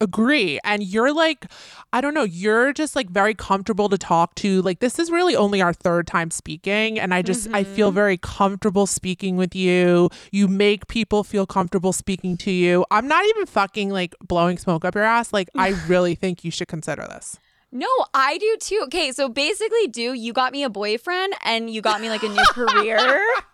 [0.00, 0.58] Agree.
[0.64, 1.46] And you're like
[1.92, 4.62] i don't know you're just like very comfortable to talk to.
[4.62, 7.96] Like this is really only our third time speaking and i just i feel mm-hmm.
[7.96, 10.10] very comfortable speaking with you.
[10.32, 12.84] You make people feel comfortable speaking to you.
[12.90, 15.32] I'm not even fucking like blowing smoke up your ass.
[15.32, 17.38] Like i really think you should consider this.
[17.72, 18.80] No, I do too.
[18.86, 22.28] Okay, so basically, do you got me a boyfriend and you got me like a
[22.28, 23.24] new career?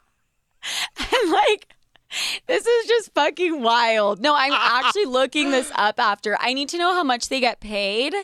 [0.98, 1.75] and like,
[2.46, 4.20] this is just fucking wild.
[4.20, 6.36] No, I'm actually looking this up after.
[6.40, 8.14] I need to know how much they get paid.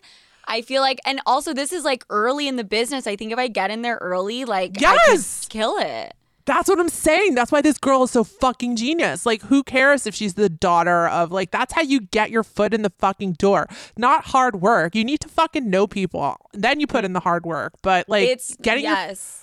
[0.46, 3.06] I feel like, and also, this is like early in the business.
[3.06, 5.46] I think if I get in there early, like, Yes!
[5.48, 6.14] kill it.
[6.44, 7.36] That's what I'm saying.
[7.36, 9.24] That's why this girl is so fucking genius.
[9.24, 12.74] Like, who cares if she's the daughter of, like, that's how you get your foot
[12.74, 13.68] in the fucking door.
[13.96, 14.96] Not hard work.
[14.96, 16.36] You need to fucking know people.
[16.52, 17.74] Then you put in the hard work.
[17.82, 19.41] But, like, it's getting your yes.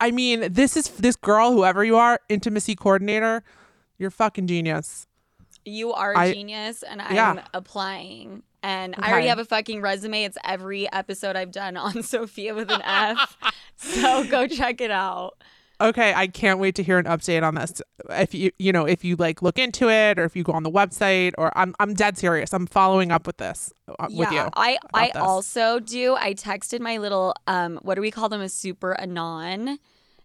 [0.00, 3.42] I mean, this is this girl, whoever you are, intimacy coordinator,
[3.98, 5.06] you're fucking genius.
[5.64, 7.44] You are a I- genius, and I'm Yeah.
[7.52, 8.42] applying.
[8.62, 10.24] And I already have a fucking resume.
[10.24, 13.36] It's every episode I've done on Sofia with an F.
[13.76, 15.40] so go check it out.
[15.80, 17.80] Okay, I can't wait to hear an update on this.
[18.10, 20.64] If you you know, if you like look into it or if you go on
[20.64, 22.52] the website or I'm I'm dead serious.
[22.52, 24.48] I'm following up with this uh, with you.
[24.56, 25.16] I I this.
[25.22, 26.16] also do.
[26.16, 29.78] I texted my little um what do we call them a super anon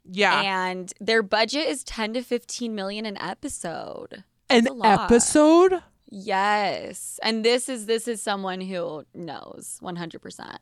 [0.06, 0.42] Yeah.
[0.42, 4.24] and their budget is 10 to 15 million an episode.
[4.50, 5.84] An episode?
[6.10, 7.20] Yes.
[7.22, 10.58] And this is this is someone who knows 100%.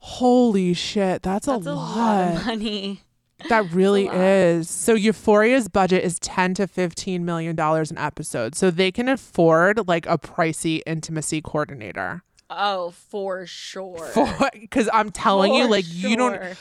[0.00, 1.96] Holy shit, that's, That's a, a lot.
[1.96, 3.00] lot of money.
[3.48, 4.68] That really is.
[4.70, 8.54] So Euphoria's budget is 10 to 15 million dollars an episode.
[8.54, 12.22] So they can afford like a pricey intimacy coordinator.
[12.50, 13.98] Oh, for sure.
[13.98, 14.26] For
[14.70, 16.56] cuz I'm telling you For like you don't sure.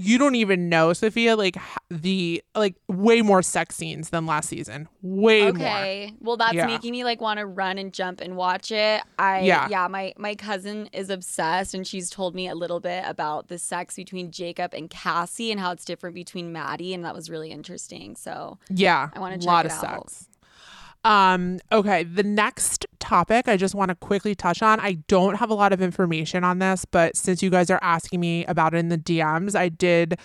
[0.00, 1.56] You don't even know Sofia like
[1.90, 4.86] the like way more sex scenes than last season.
[5.02, 5.50] Way more.
[5.50, 6.12] Okay.
[6.20, 6.66] Well, that's Yeah.
[6.66, 9.02] making me like want to run and jump and watch it.
[9.18, 9.66] I Yeah.
[9.68, 13.58] yeah, my my cousin is obsessed and she's told me a little bit about the
[13.58, 17.50] sex between Jacob and Cassie and how it's different between Maddie and that was really
[17.50, 18.14] interesting.
[18.14, 19.10] So, Yeah.
[19.14, 19.80] I wanna check a lot of out.
[20.10, 20.28] sex.
[21.04, 24.80] Um okay, the next topic I just want to quickly touch on.
[24.80, 28.20] I don't have a lot of information on this, but since you guys are asking
[28.20, 30.18] me about it in the DMs, I did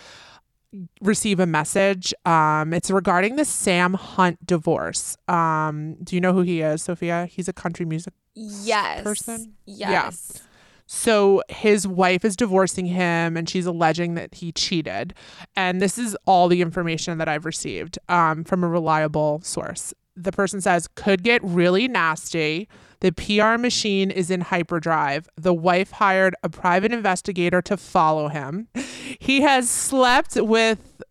[1.01, 2.13] receive a message.
[2.25, 5.15] Um, it's regarding the Sam Hunt divorce.
[5.27, 7.27] Um, do you know who he is, Sofia?
[7.27, 9.03] He's a country music Yes.
[9.03, 9.53] person?
[9.65, 10.41] Yes.
[10.87, 15.13] So his wife is divorcing him and she's alleging that he cheated.
[15.55, 19.93] And this is all the information that I've received um, from a reliable source.
[20.15, 22.67] The person says, could get really nasty.
[22.99, 25.27] The PR machine is in hyperdrive.
[25.35, 28.67] The wife hired a private investigator to follow him.
[29.19, 31.01] He has slept with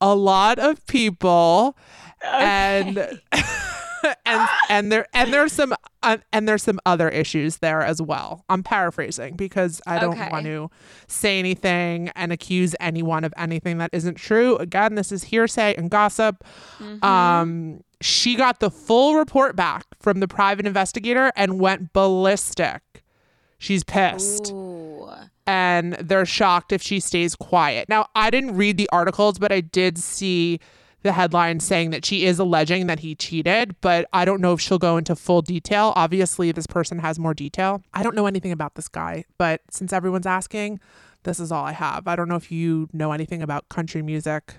[0.00, 1.76] a lot of people
[2.22, 2.98] and
[4.26, 8.44] and and there and there's some uh, and there's some other issues there as well.
[8.48, 10.28] I'm paraphrasing because I don't Okay.
[10.30, 10.70] want to
[11.06, 14.56] say anything and accuse anyone of anything that isn't true.
[14.56, 16.44] Again, this is hearsay and gossip.
[17.02, 22.82] Um, she got the full report back from the private investigator and went ballistic.
[23.58, 25.10] She's pissed Ooh.
[25.46, 27.88] and they're shocked if she stays quiet.
[27.88, 30.60] Now, I didn't read the articles, but I did see
[31.02, 34.60] the headline saying that she is alleging that he cheated, but I don't know if
[34.60, 35.92] she'll go into full detail.
[35.96, 37.82] Obviously, this person has more detail.
[37.94, 40.80] I don't know anything about this guy, but since everyone's asking,
[41.22, 42.08] this is all I have.
[42.08, 44.54] I don't know if you know anything about country music.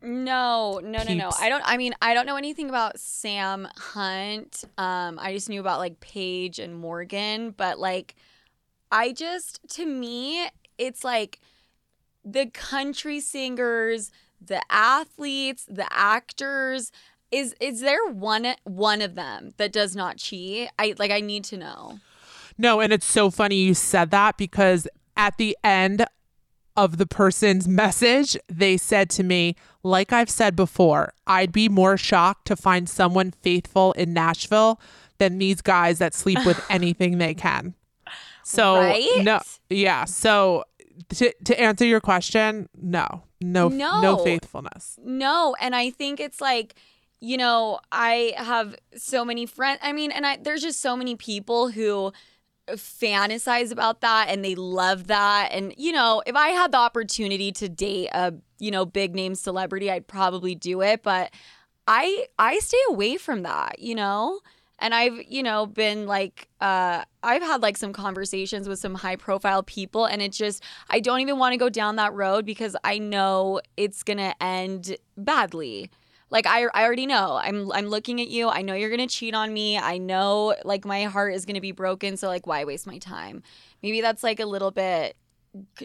[0.00, 1.30] No, no, no, no.
[1.40, 1.62] I don't.
[1.64, 4.64] I mean, I don't know anything about Sam Hunt.
[4.76, 8.14] Um, I just knew about like Paige and Morgan, but like,
[8.92, 11.40] I just to me, it's like
[12.24, 16.92] the country singers, the athletes, the actors.
[17.30, 20.70] Is is there one one of them that does not cheat?
[20.78, 21.10] I like.
[21.10, 21.98] I need to know.
[22.56, 24.86] No, and it's so funny you said that because
[25.16, 26.06] at the end
[26.78, 31.96] of the person's message, they said to me, like I've said before, I'd be more
[31.96, 34.80] shocked to find someone faithful in Nashville
[35.18, 37.74] than these guys that sleep with anything they can.
[38.44, 39.08] So, Right?
[39.22, 40.04] no, yeah.
[40.04, 40.64] So,
[41.10, 44.16] to, to answer your question, no, no, no, No.
[44.18, 44.98] faithfulness.
[45.04, 46.74] No, and I think it's like,
[47.20, 49.80] you know, I have so many friends.
[49.82, 52.12] I mean, and I there's just so many people who
[52.72, 55.50] fantasize about that and they love that.
[55.52, 59.34] And you know, if I had the opportunity to date a, you know, big name
[59.34, 61.32] celebrity, I'd probably do it, but
[61.86, 64.40] I I stay away from that, you know?
[64.80, 69.16] And I've, you know, been like uh I've had like some conversations with some high
[69.16, 72.76] profile people and it just I don't even want to go down that road because
[72.84, 75.90] I know it's going to end badly.
[76.30, 77.38] Like I, I already know.
[77.42, 78.48] I'm I'm looking at you.
[78.48, 79.78] I know you're going to cheat on me.
[79.78, 82.98] I know like my heart is going to be broken, so like why waste my
[82.98, 83.42] time?
[83.82, 85.16] Maybe that's like a little bit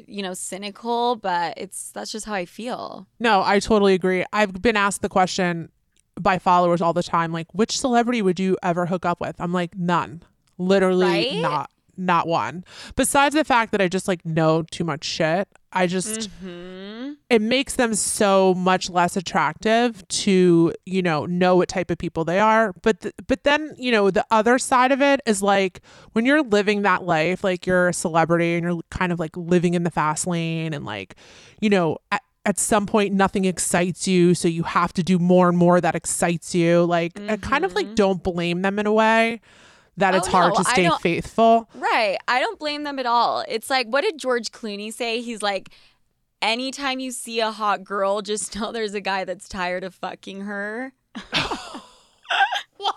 [0.06, 3.08] you know, cynical, but it's that's just how I feel.
[3.20, 4.26] No, I totally agree.
[4.34, 5.70] I've been asked the question
[6.20, 9.36] by followers all the time, like, which celebrity would you ever hook up with?
[9.40, 10.22] I'm like, none.
[10.58, 11.36] Literally Right?
[11.36, 12.64] not not one.
[12.96, 17.16] Besides the fact that I just like know too much shit, I just Mhm.
[17.30, 22.24] it makes them so much less attractive to, you know, know what type of people
[22.26, 22.74] they are.
[22.82, 25.82] But th- but then, you know, the other side of it is like
[26.14, 29.74] when you're living that life, like you're a celebrity and you're kind of like living
[29.74, 31.16] in the fast lane and like,
[31.60, 35.48] you know, at, at some point nothing excites you, so you have to do more
[35.50, 36.84] and more that excites you.
[36.86, 39.40] Like I kind of like don't blame them in a way
[39.98, 41.70] that Oh, it's hard no, to stay faithful.
[41.76, 42.18] Right.
[42.28, 43.44] I don't blame them at all.
[43.48, 45.22] It's like, what did George Clooney say?
[45.22, 45.70] He's like,
[46.42, 50.42] anytime you see a hot girl, just know there's a guy that's tired of fucking
[50.42, 50.94] her.
[52.78, 52.96] What?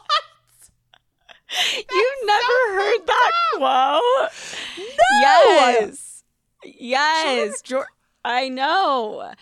[1.92, 4.30] You've never heard that quote?
[4.78, 5.42] No.
[5.51, 6.24] Yes.
[6.64, 7.61] Yes.
[7.62, 7.86] George,
[8.24, 9.32] I know.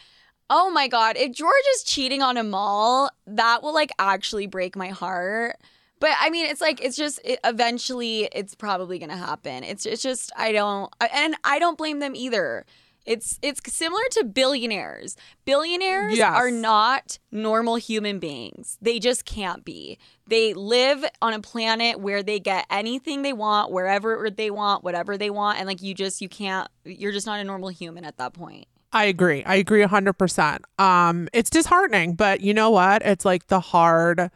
[0.50, 1.16] Oh my God.
[1.16, 5.56] If George is cheating on Amal, that will like actually break my heart.
[6.00, 9.64] But I mean, it's like it's just it, eventually it's probably gonna happen.
[9.64, 12.66] It's it's just I don't and I don't blame them either.
[13.06, 15.16] It's it's similar to billionaires.
[15.44, 16.34] Billionaires Yes.
[16.34, 18.78] are not normal human beings.
[18.80, 19.98] They just can't be.
[20.26, 25.18] They live on a planet where they get anything they want, wherever they want, whatever
[25.18, 26.68] they want, and like you just you can't.
[26.84, 28.66] You're just not a normal human at that point.
[28.92, 29.44] I agree.
[29.44, 30.60] I agree 100%.
[30.78, 33.02] Um it's disheartening, but you know what?
[33.02, 34.30] It's like the hard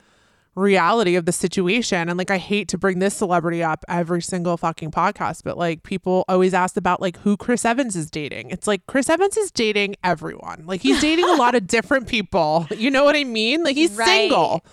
[0.59, 4.57] reality of the situation and like I hate to bring this celebrity up every single
[4.57, 8.51] fucking podcast, but like people always ask about like who Chris Evans is dating.
[8.51, 10.65] It's like Chris Evans is dating everyone.
[10.67, 12.67] Like he's dating a lot of different people.
[12.77, 13.63] You know what I mean?
[13.63, 14.07] Like he's Right.
[14.07, 14.65] single.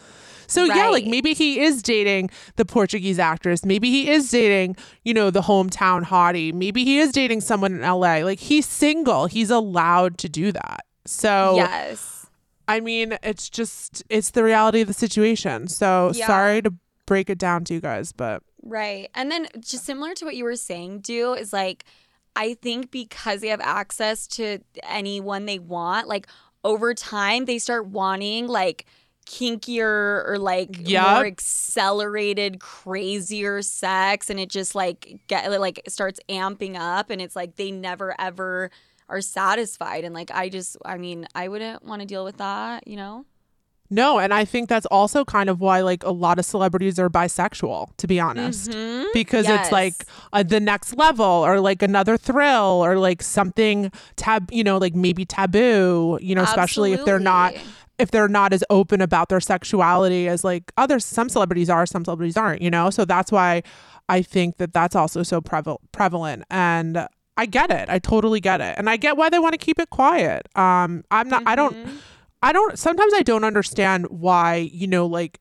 [0.48, 3.66] So yeah, like maybe he is dating the Portuguese actress.
[3.66, 6.54] Maybe he is dating, you know, the hometown hottie.
[6.54, 8.18] Maybe he is dating someone in LA.
[8.18, 9.26] Like he's single.
[9.26, 10.86] He's allowed to do that.
[11.06, 12.15] So Yes.
[12.68, 15.68] I mean, it's just it's the reality of the situation.
[15.68, 16.28] So Yeah.
[16.28, 16.74] sorry to
[17.06, 19.10] break it down to you guys, but Right.
[19.14, 21.86] And then just similar to what you were saying, do is like
[22.36, 26.28] I think because they have access to anyone they want, like
[26.64, 28.86] over time they start wanting like
[29.26, 31.16] kinkier or like Yup.
[31.18, 37.36] more accelerated crazier sex and it just like get like starts amping up and it's
[37.36, 38.70] like they never ever
[39.10, 42.88] are satisfied and like I just I mean I wouldn't want to deal with that,
[42.88, 43.26] you know?
[43.92, 47.08] No, and I think that's also kind of why like a lot of celebrities are
[47.08, 48.72] bisexual, to be honest.
[48.72, 49.06] Mhm.
[49.14, 49.66] Because Yes.
[49.68, 54.64] it's like uh, the next level or like another thrill or like something tab, you
[54.64, 57.54] know, like maybe taboo, you know, especially if they're not
[58.00, 62.04] if they're not as open about their sexuality as like others some celebrities are, some
[62.04, 62.90] celebrities aren't, you know?
[62.90, 63.62] So that's why
[64.10, 67.08] I think that that's also so preval- prevalent and
[67.38, 67.90] I get it.
[67.90, 68.76] I totally get it.
[68.78, 70.48] And I get why they want to keep it quiet.
[70.56, 71.96] Um I'm not I don't Mm-hmm.
[72.42, 75.40] I don't sometimes I don't understand why, you know, like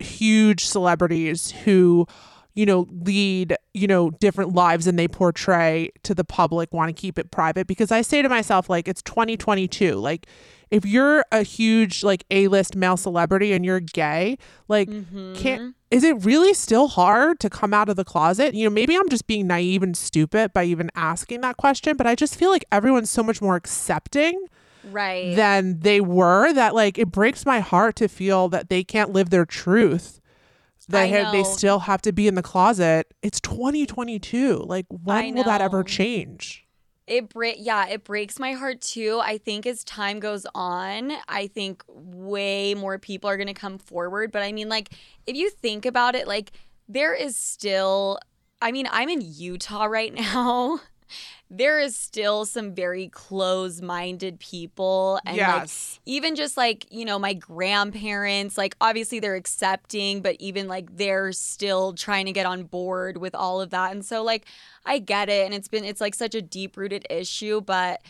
[0.00, 2.06] huge celebrities who
[2.54, 6.98] you know lead you know different lives and they portray to the public want to
[6.98, 10.26] keep it private because i say to myself like it's 2022 like
[10.70, 14.38] if you're a huge like a-list male celebrity and you're gay
[14.68, 15.34] like Mm-hmm.
[15.34, 18.54] can't is it really still hard to come out of the closet?
[18.54, 22.06] You know maybe i'm just being naive and stupid by even asking that question but
[22.06, 24.46] i just feel like everyone's so much more accepting
[24.84, 25.34] Right.
[25.34, 29.30] than they were that like it breaks my heart to feel that they can't live
[29.30, 30.20] their truth.
[30.88, 33.12] That ha- they still have to be in the closet.
[33.20, 36.65] It's 2022 like when will that ever change
[37.06, 39.20] It break yeah, it breaks my heart too.
[39.22, 43.78] I think as time goes on, I think way more people are going to come
[43.78, 44.92] forward, but I mean like
[45.26, 46.52] if you think about it like
[46.88, 48.18] there is still
[48.60, 50.80] I mean, I'm in Utah right now.
[51.48, 57.34] There is still some very close-minded people and like even just like you know my
[57.34, 63.18] grandparents like obviously they're accepting but even like they're still trying to get on board
[63.18, 63.92] with all of that.
[63.92, 64.46] And so like
[64.84, 68.00] i get it and it's been it's like such a deep rooted issue but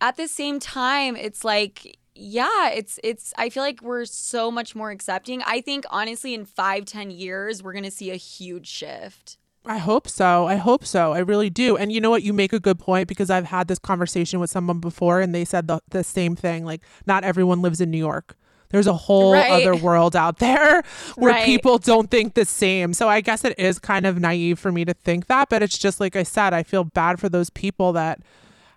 [0.00, 4.74] at the same time it's like yeah it's it's i feel like we're so much
[4.74, 5.42] more accepting.
[5.46, 10.08] I think honestly in five ten years we're gonna see a huge shift I hope
[10.08, 10.46] so.
[10.46, 11.12] I hope so.
[11.12, 11.76] I really do.
[11.76, 12.22] And you know what?
[12.24, 15.44] You make a good point because I've had this conversation with someone before and they
[15.44, 16.64] said the, the same thing.
[16.64, 18.36] Like, not everyone lives in New York.
[18.70, 19.50] There's a whole Right.
[19.50, 20.82] other world out there
[21.14, 21.44] where Right.
[21.44, 22.92] people don't think the same.
[22.92, 25.48] So I guess it is kind of naive for me to think that.
[25.48, 28.20] But it's just like I said, I feel bad for those people that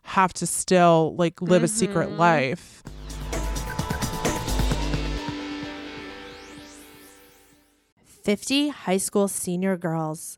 [0.04, 2.20] have to still like live a secret Mm-hmm.
[2.20, 2.84] life.
[8.24, 10.38] Fifty high school senior girls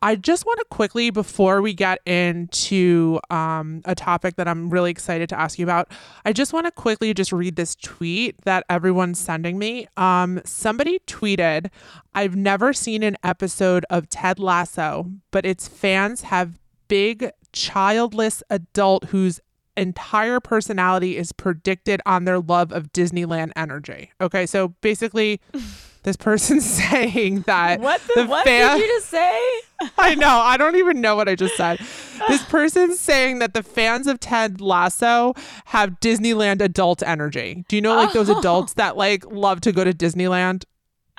[0.00, 4.92] I just want to quickly, before we get into um, a topic that I'm really
[4.92, 5.90] excited to ask you about,
[6.24, 9.88] I just want to quickly just read this tweet that everyone's sending me.
[9.96, 11.70] Um, somebody tweeted,
[12.14, 19.06] I've never seen an episode of Ted Lasso, but its fans have big, childless adult
[19.06, 19.40] whose
[19.76, 24.12] entire personality is predicted on their love of Disneyland energy.
[24.20, 25.40] Okay, so basically,
[26.08, 29.38] this person saying that what the, what fan- did you just say
[29.98, 30.28] I know.
[30.28, 31.78] I don't even know what I just said.
[32.26, 35.34] This person saying that the fans of Ted Lasso
[35.66, 37.64] have Disneyland adult energy.
[37.68, 40.64] Do you know like those adults that like love to go to Disneyland?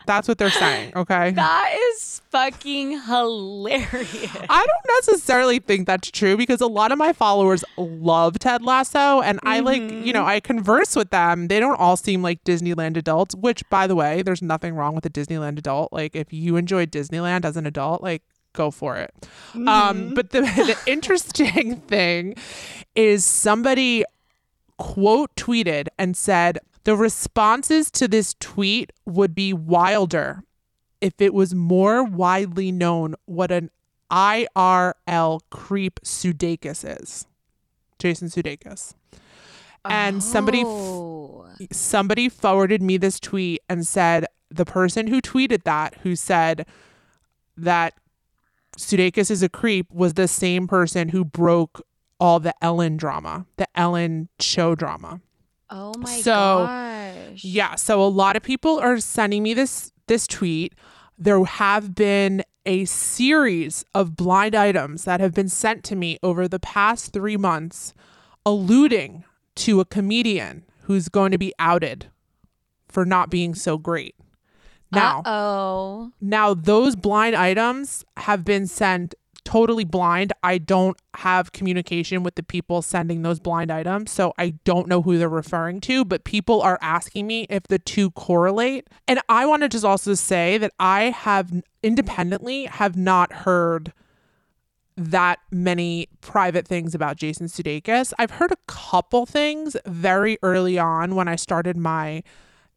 [0.09, 1.29] That's what they're saying, okay?
[1.33, 7.13] that is fucking hilarious I don't necessarily think that's true because a lot of my
[7.13, 11.47] followers love Ted Lasso and I like, you know, I converse with them.
[11.47, 15.05] They don't all seem like Disneyland adults, which by the way, there's nothing wrong with
[15.05, 15.93] a Disneyland adult.
[15.93, 19.13] Like if you enjoy Disneyland as an adult, like go for it.
[19.67, 22.33] Um but the the interesting thing
[22.95, 24.05] is somebody
[24.79, 30.43] quote tweeted and said The responses to this tweet would be wilder
[31.01, 33.69] if it was more widely known what an
[34.11, 37.27] IRL creep Sudeikis is.
[37.99, 38.93] Jason Sudeikis.
[39.85, 41.47] And somebody Oh.
[41.71, 46.65] somebody forwarded me this tweet and said the person who tweeted that who said
[47.55, 47.93] that
[48.77, 51.81] Sudeikis is a creep was the same person who broke
[52.19, 55.21] all the Ellen drama, the Ellen show drama.
[55.69, 57.43] Oh my So, gosh.
[57.43, 60.73] Yeah, so a lot of people are sending me this this tweet.
[61.17, 66.47] There have been a series of blind items that have been sent to me over
[66.47, 67.93] the past 3 months
[68.45, 69.23] alluding
[69.55, 72.07] to a comedian who's going to be outed
[72.87, 74.15] for not being so great.
[74.91, 76.11] Now, oh.
[76.19, 79.13] now those blind items have been sent
[79.49, 80.31] totally blind.
[80.43, 85.01] I don't have communication with the people sending those blind items, so I don't know
[85.01, 88.87] who they're referring to, but people are asking me if the two correlate.
[89.07, 93.91] And I want to just also say that I have independently have not heard
[94.95, 98.13] that many private things about Jason Sudeikis.
[98.19, 102.21] I've heard a couple things very early on when I started my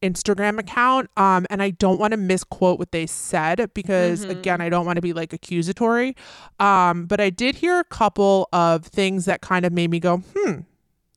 [0.03, 1.09] Instagram account.
[1.17, 4.97] Um, and I don't want to misquote what they said because again, I don't want
[4.97, 6.17] to be like accusatory.
[6.61, 10.19] Um, but I did hear a couple of things that kind of made me go,
[10.19, 10.61] hmm,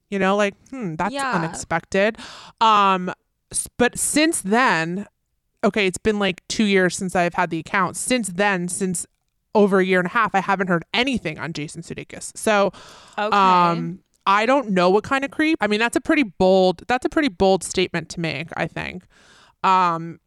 [0.10, 1.32] you know, like, hmm, that's Yeah.
[1.36, 2.18] unexpected.
[2.62, 3.12] Um,
[3.78, 5.08] but since then,
[5.64, 7.98] okay, it's been like two years since I've had the account.
[7.98, 9.06] Since then, since
[9.56, 12.38] over a year and a half, I haven't heard anything on Jason Sudeikis.
[12.38, 12.72] So,
[13.18, 13.36] Okay.
[13.36, 15.58] um, I don't know what kind of creep.
[15.62, 16.84] I mean, that's a pretty bold.
[16.88, 18.48] That's a pretty bold statement to make.
[18.58, 19.06] I think,
[19.64, 20.20] um,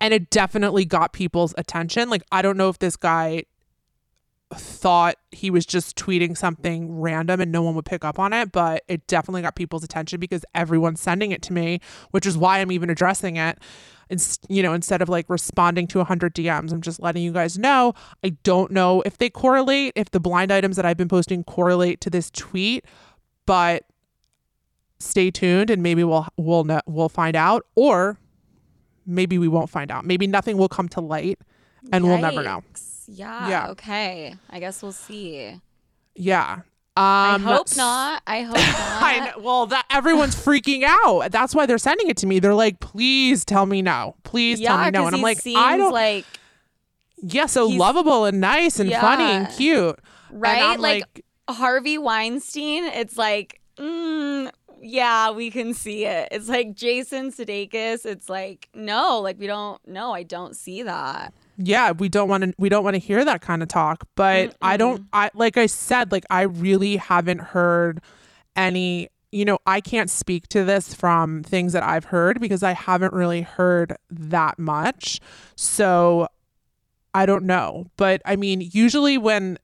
[0.00, 2.10] and it definitely got people's attention.
[2.10, 3.44] Like, I don't know if this guy
[4.52, 8.52] thought he was just tweeting something random and no one would pick up on it,
[8.52, 11.80] but it definitely got people's attention because everyone's sending it to me,
[12.10, 13.58] which is why I'm even addressing it.
[14.10, 17.58] It's, you know, instead of like responding to 100 DMs, I'm just letting you guys
[17.58, 17.94] know.
[18.22, 22.00] I don't know if they correlate, if the blind items that I've been posting correlate
[22.02, 22.84] to this tweet,
[23.46, 23.84] but
[24.98, 28.18] stay tuned and maybe we'll we'll know, we'll find out or
[29.06, 30.04] maybe we won't find out.
[30.04, 31.38] Maybe nothing will come to light
[31.92, 32.62] and we'll never know.
[33.06, 33.68] Yeah, Yeah.
[33.70, 34.34] Okay.
[34.50, 35.60] I guess we'll see.
[36.14, 36.60] Yeah.
[36.96, 38.22] I Um, hope not.
[38.26, 39.02] I hope not.
[39.02, 39.42] I know.
[39.42, 41.32] Well, that everyone's freaking out.
[41.32, 42.38] That's why they're sending it to me.
[42.38, 44.14] They're like, "Please tell me no.
[44.22, 46.24] Please tell me no." And I'm like, "I don't." like
[47.26, 49.98] yeah, so lovable and nice and funny and cute,
[50.30, 52.84] right, I'm like, Harvey Weinstein.
[52.84, 54.50] It's like, mm,
[54.80, 56.28] yeah, we can see it.
[56.30, 58.04] It's like Jason Sudeikis.
[58.04, 59.80] It's like, no, like we don't.
[59.88, 61.32] No, I don't see that.
[61.56, 62.54] Yeah, we don't want to.
[62.58, 64.06] We don't want to hear that kind of talk.
[64.14, 65.04] But I don't.
[65.12, 68.00] I like I said, like I really haven't heard
[68.56, 69.08] any.
[69.32, 73.12] You know, I can't speak to this from things that I've heard because I haven't
[73.12, 75.20] really heard that much.
[75.56, 76.28] So
[77.12, 77.86] I don't know.
[77.96, 79.58] But I mean, usually when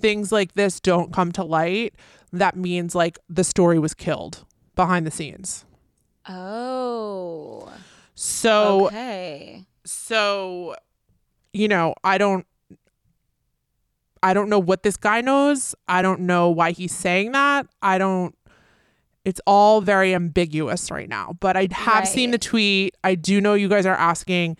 [0.00, 1.94] things like this don't come to light,
[2.32, 5.66] that means like the story was killed behind the scenes.
[6.26, 7.70] Oh,
[8.14, 9.64] So okay.
[9.84, 10.76] so
[11.52, 12.46] you know, I don't
[14.22, 15.74] I don't know what this guy knows.
[15.88, 17.66] I don't know why he's saying that.
[17.82, 18.34] I don't
[19.24, 21.36] it's all very ambiguous right now.
[21.40, 22.94] But I have seen the tweet.
[23.04, 24.56] I do know you guys are asking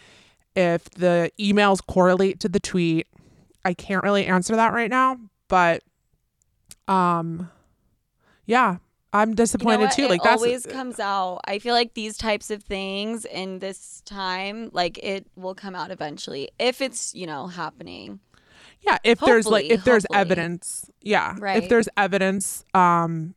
[0.55, 3.07] if the emails correlate to the tweet.
[3.65, 5.19] I can't really answer that right now,
[5.49, 5.83] but
[6.89, 7.51] um
[8.47, 8.79] yeah,
[9.13, 10.05] I'm You know disappointed too.
[10.05, 11.41] It Like that's always comes out.
[11.47, 15.91] I feel like these types of things in this time, like it will come out
[15.91, 18.21] eventually if it's you know happening.
[18.83, 20.21] Yeah, if there's like if there's hopefully.
[20.21, 21.35] evidence, yeah.
[21.39, 21.63] right.
[21.63, 23.35] If there's evidence um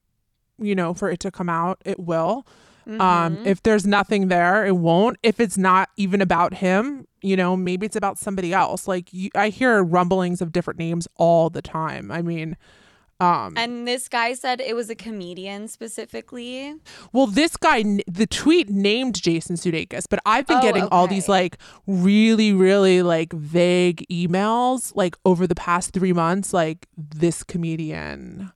[0.60, 2.46] you know for it to come out, it will.
[2.86, 3.46] Um Mhm.
[3.48, 5.18] if there's nothing there, it won't.
[5.24, 8.88] If it's not even about him, you know, maybe it's about somebody else.
[8.88, 12.12] Like you, I hear rumblings of different names all the time.
[12.12, 12.58] I mean,
[13.20, 16.76] um And this guy said it was a comedian specifically.
[17.11, 21.28] Well, this guy, the tweet named Jason Sudeikis, but I've been Oh, getting all these
[21.30, 21.57] like
[21.88, 26.53] really, really like vague emails like over the past three months.
[26.53, 28.51] Like this comedian,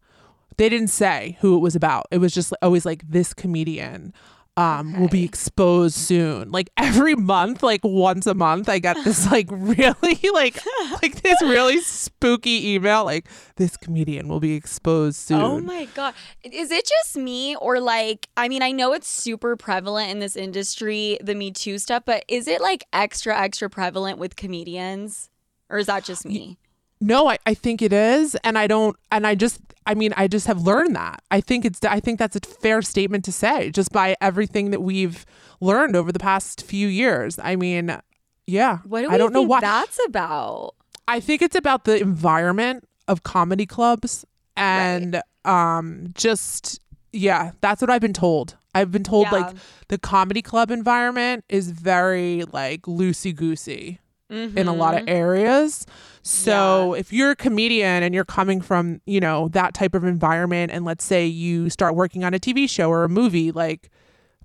[0.58, 2.08] they didn't say who it was about.
[2.12, 4.14] It was just always like this comedian.
[4.58, 6.50] Um, will be exposed soon.
[6.50, 10.60] Like every month, like once a month, I get this like really like
[11.04, 13.06] like this really spooky email.
[13.06, 13.28] Like
[13.58, 15.42] this comedian will be exposed soon.
[15.42, 16.16] Oh my god.
[16.44, 20.36] Is it just me or like I mean I know it's super prevalent in this
[20.36, 25.30] industry the Me Too stuff but is it like extra extra prevalent with comedians
[25.70, 26.58] or is that just me?
[27.00, 28.36] No, I, I think it is.
[28.44, 31.22] And I don't, and I just, I mean, I just have learned that.
[31.32, 34.82] I think it's, I think that's a fair statement to say just by everything that
[34.82, 35.26] we've
[35.62, 37.40] learned over the past few years.
[37.42, 37.98] I mean,
[38.46, 38.80] yeah.
[38.86, 40.74] What do we I don't know think what that's about?
[41.08, 44.26] I think it's about the environment of comedy clubs
[44.58, 46.82] and um just
[47.14, 48.58] yeah, that's what I've been told.
[48.76, 49.32] I've been told Yeah.
[49.32, 49.56] like
[49.88, 55.04] the comedy club environment is very like loosey goosey in a lot Mm-hmm.
[55.04, 55.86] of areas.
[56.28, 60.72] So if you're a comedian and you're coming from, you know, that type of environment
[60.72, 63.90] and let's say you start working on a TV show or a movie, like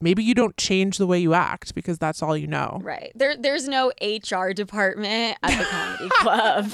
[0.01, 2.81] maybe you don't change the way you act because that's all you know.
[2.83, 3.13] Right.
[3.15, 6.71] There there's no HR department at the comedy club.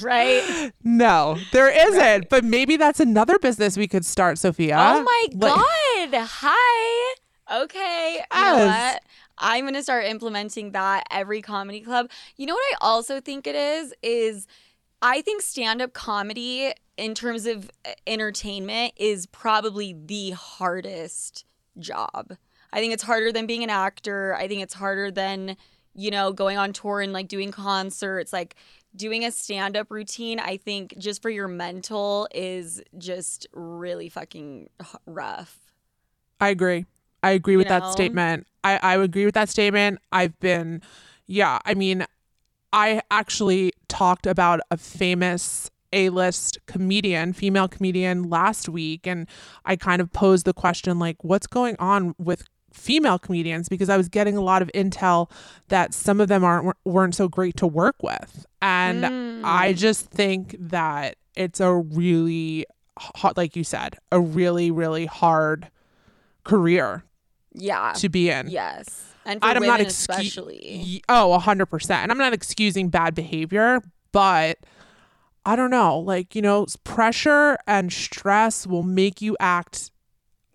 [0.00, 0.72] right?
[0.84, 2.28] No, there isn't.
[2.28, 4.76] But maybe that's another business we could start, Sofia.
[4.78, 5.54] Oh my Like-
[6.12, 6.26] god.
[6.30, 7.14] Hi.
[7.62, 8.20] Okay.
[8.34, 8.96] You know
[9.38, 12.10] I'm gonna start implementing that every comedy club.
[12.36, 14.46] You know what I also think it is is
[15.00, 21.44] I think stand-up comedy in terms of uh, entertainment is probably the hardest
[21.78, 22.36] job.
[22.72, 24.34] I think it's harder than being an actor.
[24.34, 25.56] I think it's harder than,
[25.94, 28.56] you know, going on tour and like doing concerts, like
[28.96, 30.40] doing a stand-up routine.
[30.40, 34.68] I think just for your mental is just really fucking
[35.06, 35.56] rough.
[36.40, 36.86] I agree.
[37.22, 37.80] I agree with know?
[37.80, 38.46] that statement.
[38.64, 40.00] I, I would agree with that statement.
[40.12, 40.82] I've been,
[41.26, 42.04] yeah, I mean,
[42.72, 49.06] I actually talked about a famous A list comedian, female comedian last week.
[49.06, 49.26] And
[49.64, 53.68] I kind of posed the question like, what's going on with female comedians?
[53.68, 55.30] Because I was getting a lot of intel
[55.68, 58.46] that some of them aren't weren't so great to work with.
[58.60, 59.06] And
[59.46, 59.76] I hmm.
[59.76, 62.66] just think that it's a really
[62.98, 65.70] hot, like you said, a really, really hard
[66.44, 67.04] career
[67.58, 67.92] Yeah.
[67.96, 68.48] to be in.
[68.48, 69.04] yes.
[69.24, 71.02] And for I'm not excu- especially.
[71.08, 72.02] Oh, a hundred percent.
[72.04, 74.58] And I'm not excusing bad behavior, but
[75.44, 75.98] I don't know.
[75.98, 79.90] Like you know, pressure and stress will make you act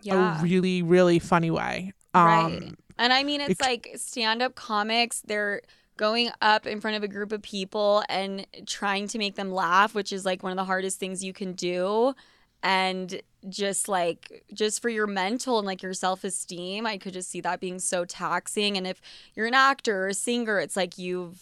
[0.02, 0.40] Yeah.
[0.40, 1.94] a really, really funny way.
[2.16, 2.76] Um, right.
[2.98, 5.62] And I mean, it's it- like stand up comics, they're
[5.98, 9.94] going up in front of a group of people and trying to make them laugh,
[9.94, 12.16] which is like one of the hardest things you can do.
[12.64, 17.30] And just like, just for your mental and like your self esteem, I could just
[17.30, 18.78] see that being so taxing.
[18.78, 19.02] And if
[19.36, 21.42] you're an actor or a singer, it's like you've,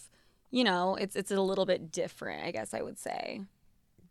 [0.52, 3.41] you know, it's it's a little bit different, I guess I would say.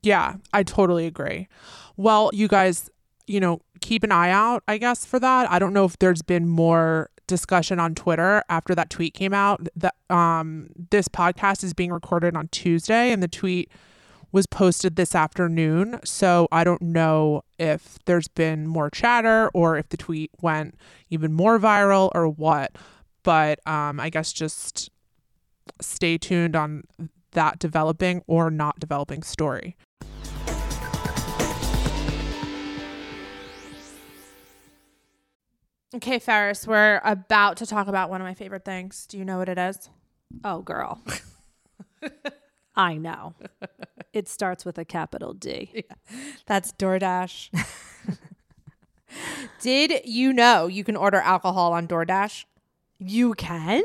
[0.03, 1.49] Yeah, I totally agree.
[1.97, 2.89] Well, you guys,
[3.27, 5.51] you know, keep an eye out, I guess, for that.
[5.51, 9.67] I don't know if there's been more discussion on Twitter after that tweet came out.
[9.77, 13.71] That um this podcast is being recorded on Tuesday and the tweet
[14.33, 16.01] was posted this afternoon.
[16.05, 20.77] So I don't know if there's been more chatter or if the tweet went
[21.09, 22.77] even more viral or what.
[23.23, 24.91] But um I guess just
[25.81, 26.85] stay tuned on
[27.33, 29.77] that developing or not developing story.
[35.93, 39.07] Okay, Ferris, we're about to talk about one of my favorite things.
[39.07, 39.91] Do you know what it is?
[40.45, 41.03] Oh, girl.
[42.77, 43.35] I know.
[44.13, 45.71] It starts with a capital D.
[45.89, 46.17] Yeah.
[46.47, 47.51] That's DoorDash.
[49.61, 52.45] Did you know you can order alcohol on DoorDash?
[52.99, 53.83] You can?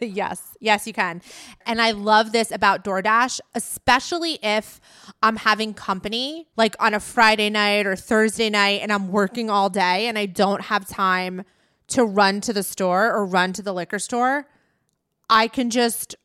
[0.00, 1.20] yes, yes, you can.
[1.66, 4.80] And I love this about DoorDash, especially if
[5.22, 9.68] I'm having company, like on a Friday night or Thursday night, and I'm working all
[9.68, 11.44] day and I don't have time
[11.88, 14.48] to run to the store or run to the liquor store.
[15.28, 16.16] I can just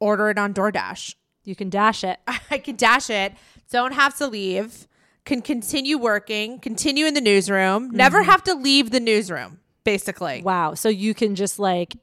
[0.00, 1.14] order it on DoorDash.
[1.44, 2.18] You can dash it.
[2.50, 3.34] I can dash it,
[3.70, 4.88] don't have to leave,
[5.24, 8.30] can continue working, continue in the newsroom, never mm-hmm.
[8.30, 10.42] have to leave the newsroom, basically.
[10.42, 10.74] Wow.
[10.74, 11.96] So you can just like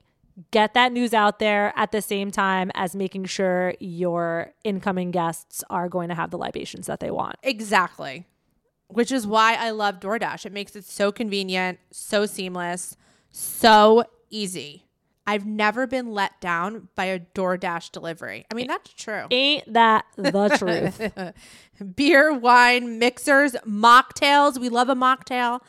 [0.52, 5.64] get that news out there at the same time as making sure your incoming guests
[5.70, 7.36] are going to have the libations that they want.
[7.44, 8.26] Exactly.
[8.88, 10.46] Which is why I love DoorDash.
[10.46, 12.96] It makes it so convenient, so seamless,
[13.30, 14.87] so easy.
[15.28, 18.46] I've never been let down by a DoorDash delivery.
[18.50, 19.26] I mean, that's true.
[19.30, 20.50] Ain't that the
[21.78, 21.96] truth?
[21.96, 25.60] Beer, wine, mixers, mocktails, we love a mocktail,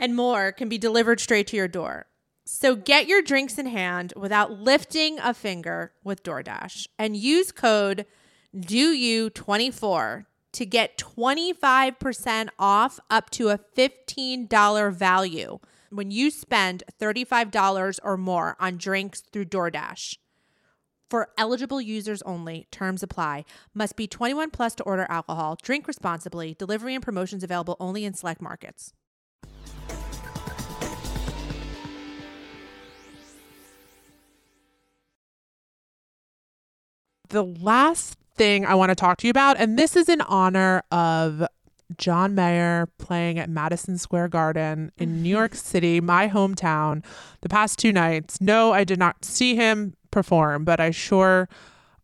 [0.00, 2.06] and more can be delivered straight to your door.
[2.44, 8.04] So get your drinks in hand without lifting a finger with DoorDash and use code
[8.54, 15.58] DOYOU24 to get 25% off up to a $15 value
[15.94, 20.16] when you spend $35 or more on drinks through DoorDash.
[21.08, 23.44] For eligible users only, terms apply.
[23.74, 25.56] Must be 21 plus to order alcohol.
[25.62, 26.54] Drink responsibly.
[26.54, 28.92] Delivery and promotions available only in select markets.
[37.34, 40.82] the last thing I want to talk to you about, and this is in honor
[40.90, 41.44] of
[41.96, 47.04] John Mayer playing at Madison Square Garden in New York City, my hometown,
[47.42, 48.40] the past two nights.
[48.40, 51.48] No, I did not see him perform, but I sure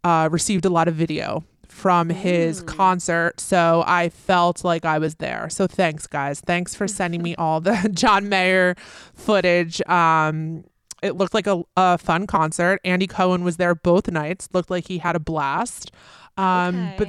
[0.05, 3.41] uh, received a lot of video from his concert.
[3.41, 5.49] So I felt like I was there.
[5.49, 6.41] So thanks, guys.
[6.41, 8.75] Thanks for sending me all the John Mayer
[9.15, 9.81] footage.
[9.89, 10.65] Um,
[11.03, 12.81] it looked like a, a fun concert.
[12.85, 14.49] Andy Cohen was there both nights.
[14.53, 15.93] Looked like he had a blast.
[16.37, 17.09] Um, But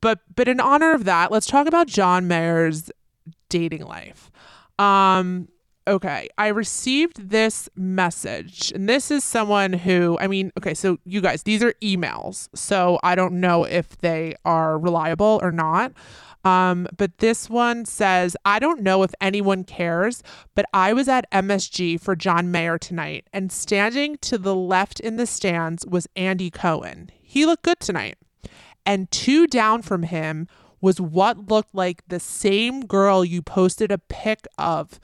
[0.00, 2.90] but but in honor of that, let's talk about John Mayer's
[3.48, 4.30] dating life.
[4.78, 5.48] Um
[5.86, 11.20] okay, I received this message and this is someone who I mean, okay, so you
[11.20, 12.48] guys, these are emails.
[12.54, 15.92] So I don't know if they are reliable or not.
[16.44, 20.22] Um, but this one says, I don't know if anyone cares,
[20.54, 25.16] but I was at MSG for John Mayer tonight, and standing to the left in
[25.16, 27.10] the stands was Andy Cohen.
[27.20, 28.18] He looked good tonight
[28.84, 30.48] and two down from him
[30.80, 34.98] was what looked like the same girl you posted a pic of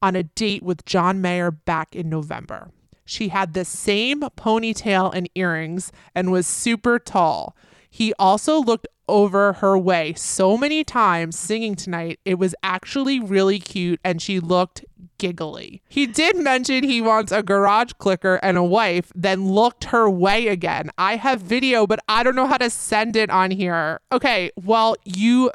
[0.00, 2.70] on a date with John Mayer back in November.
[3.04, 7.56] She had the same ponytail and earrings and was super tall.
[7.94, 12.18] He also looked over her way so many times singing tonight.
[12.24, 14.82] It was actually really cute and she looked
[15.18, 15.82] giggly.
[15.90, 20.48] He did mention he wants a garage clicker and a wife, then looked her way
[20.48, 20.90] again.
[20.96, 24.00] I have video, but I don't know how to send it on here.
[24.10, 25.50] Okay, well, you,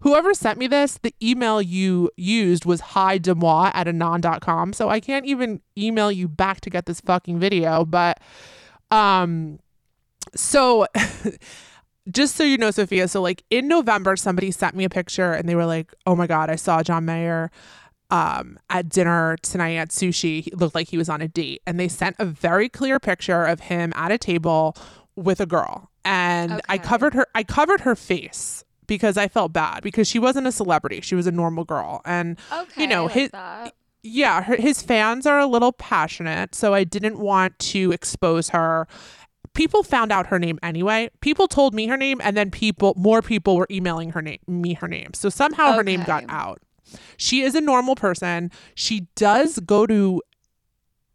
[0.00, 4.72] whoever sent me this, the email you used was hi Deuxmoi at anon.com.
[4.72, 8.18] So I can't even email you back to get this fucking video, but,
[8.90, 9.58] um,
[10.34, 10.86] so.
[12.10, 15.48] just so you know, Sofia, so like in November, somebody sent me a picture and
[15.48, 17.50] they were like, oh my God, I saw John Mayer
[18.10, 20.42] um, at dinner tonight at sushi.
[20.42, 21.62] He looked like he was on a date.
[21.66, 24.76] And they sent a very clear picture of him at a table
[25.16, 25.90] with a girl.
[26.04, 30.46] And I covered her, I covered her face because I felt bad because she wasn't
[30.46, 31.00] a celebrity.
[31.00, 32.02] She was a normal girl.
[32.04, 33.30] And, Okay, you know, like his,
[34.02, 38.88] yeah, her, his fans are a little passionate, so I didn't want to expose her.
[39.54, 41.10] People found out her name anyway.
[41.20, 44.74] People told me her name, and then people, more people were emailing her name, me
[44.74, 45.12] her name.
[45.14, 46.62] So somehow her name got out.
[47.16, 48.50] She is a normal person.
[48.74, 50.22] She does go to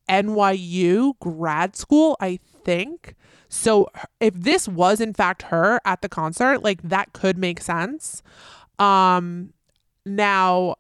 [0.10, 3.16] NYU grad school, I think.
[3.50, 3.88] So
[4.20, 8.22] if this was in fact her at the concert, like that could make sense.
[8.80, 9.54] Um
[10.06, 10.76] now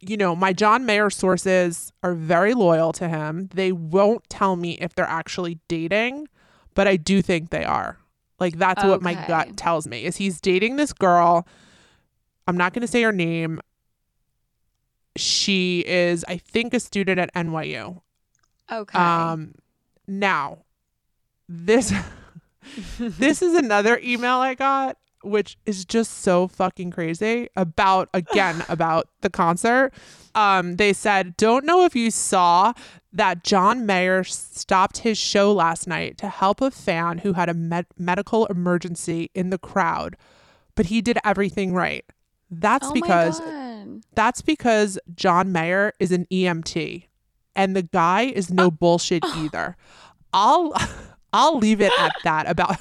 [0.00, 3.48] you know, my John Mayer sources are very loyal to him.
[3.52, 6.28] They won't tell me if they're actually dating,
[6.74, 7.98] but I do think they are.
[8.38, 10.04] Like that's what my gut tells me.
[10.04, 11.46] Is he's dating this girl.
[12.46, 13.60] I'm not going to say her name.
[15.16, 18.00] She is I think a student at NYU.
[18.70, 18.98] Okay.
[18.98, 19.54] Um
[20.06, 20.58] now
[21.48, 21.92] this
[22.98, 24.96] this is another email I got
[25.28, 29.92] which is just so fucking crazy about again about the concert.
[30.34, 32.72] Um they said, "Don't know if you saw
[33.12, 37.54] that John Mayer stopped his show last night to help a fan who had a
[37.54, 40.16] med- medical emergency in the crowd,
[40.74, 42.04] but he did everything right."
[42.50, 43.40] That's oh because
[44.14, 47.04] that's because John Mayer is an EMT
[47.54, 49.76] and the guy is no bullshit either.
[50.32, 50.72] I'll
[51.32, 52.70] I'll leave it at that about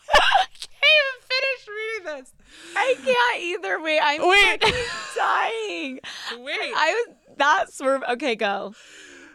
[0.14, 2.32] I can't even finish reading this.
[2.76, 3.80] I can't either.
[3.80, 4.60] Wait, I'm Wait.
[5.16, 6.00] dying.
[6.38, 6.72] Wait.
[6.76, 8.02] I was that swerve.
[8.10, 8.74] Okay, go.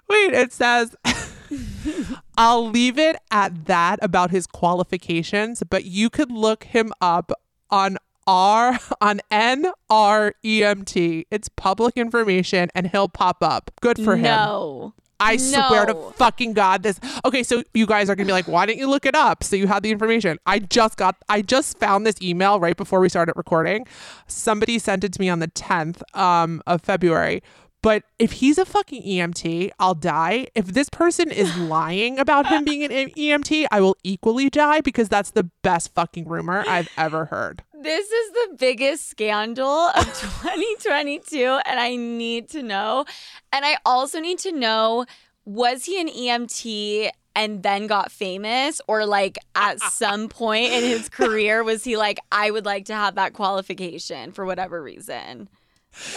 [0.09, 0.95] Wait, it says
[2.37, 7.31] I'll leave it at that about his qualifications, but you could look him up
[7.69, 11.25] on R on NREMT.
[11.29, 13.71] It's public information and he'll pop up.
[13.81, 14.23] Good for him.
[14.23, 14.93] No.
[15.23, 16.99] I swear to fucking God this.
[17.25, 19.43] Okay, so you guys are gonna be like, why didn't you look it up?
[19.43, 20.37] So you had the information.
[20.45, 23.85] I just got, I just found this email right before we started recording.
[24.27, 27.41] Somebody sent it to me on the 10th um, of February.
[27.83, 30.47] But if he's a fucking EMT, I'll die.
[30.55, 35.09] If this person is lying about him being an EMT, I will equally die because
[35.09, 37.63] that's the best fucking rumor I've ever heard.
[37.83, 43.05] This is the biggest scandal of 2022, and I need to know.
[43.51, 45.05] And I also need to know
[45.45, 51.09] was he an EMT and then got famous, or like at some point in his
[51.09, 55.49] career, was he like, I would like to have that qualification for whatever reason?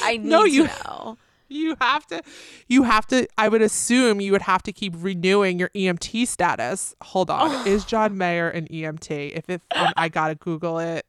[0.03, 1.19] I need No, you- to know.
[1.49, 2.23] You have to,
[2.67, 6.93] you have to, I would assume you would have to keep renewing your EMT status.
[7.03, 7.65] Hold on.
[7.69, 9.31] Is John Mayer an EMT?
[9.37, 11.09] If it, um, I gotta Google it.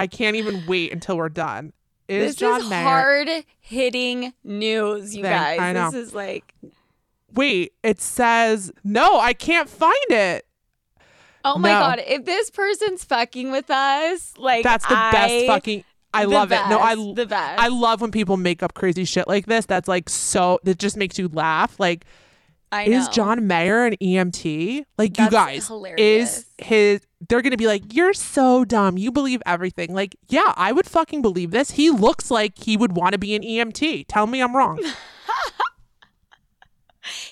[0.00, 1.72] I can't even wait until we're done.
[2.08, 3.28] Is This John is hard
[3.60, 5.60] hitting news, you Thing, guys.
[5.60, 5.90] I know.
[5.90, 6.54] This is like
[7.32, 10.44] Wait, it says, no, I can't find it.
[11.44, 11.78] Oh my No.
[11.78, 15.84] god, if this person's fucking with us, like That's the I- best fucking.
[16.12, 16.58] I love it.
[16.68, 17.60] No, I best, the best.
[17.62, 19.64] I love when people make up crazy shit like this.
[19.66, 20.58] That's like so.
[20.64, 21.78] That just makes you laugh.
[21.78, 22.04] Like,
[22.72, 23.08] I is.
[23.08, 24.84] John Mayer an EMT?
[24.96, 26.38] Like, you guys, hilarious.
[26.38, 27.00] is his?
[27.28, 28.96] They're gonna be like, you're so dumb.
[28.96, 29.92] You believe everything.
[29.94, 31.72] Like, yeah, I would fucking believe this.
[31.72, 34.06] He looks like he would want to be an EMT.
[34.08, 34.80] Tell me I'm wrong.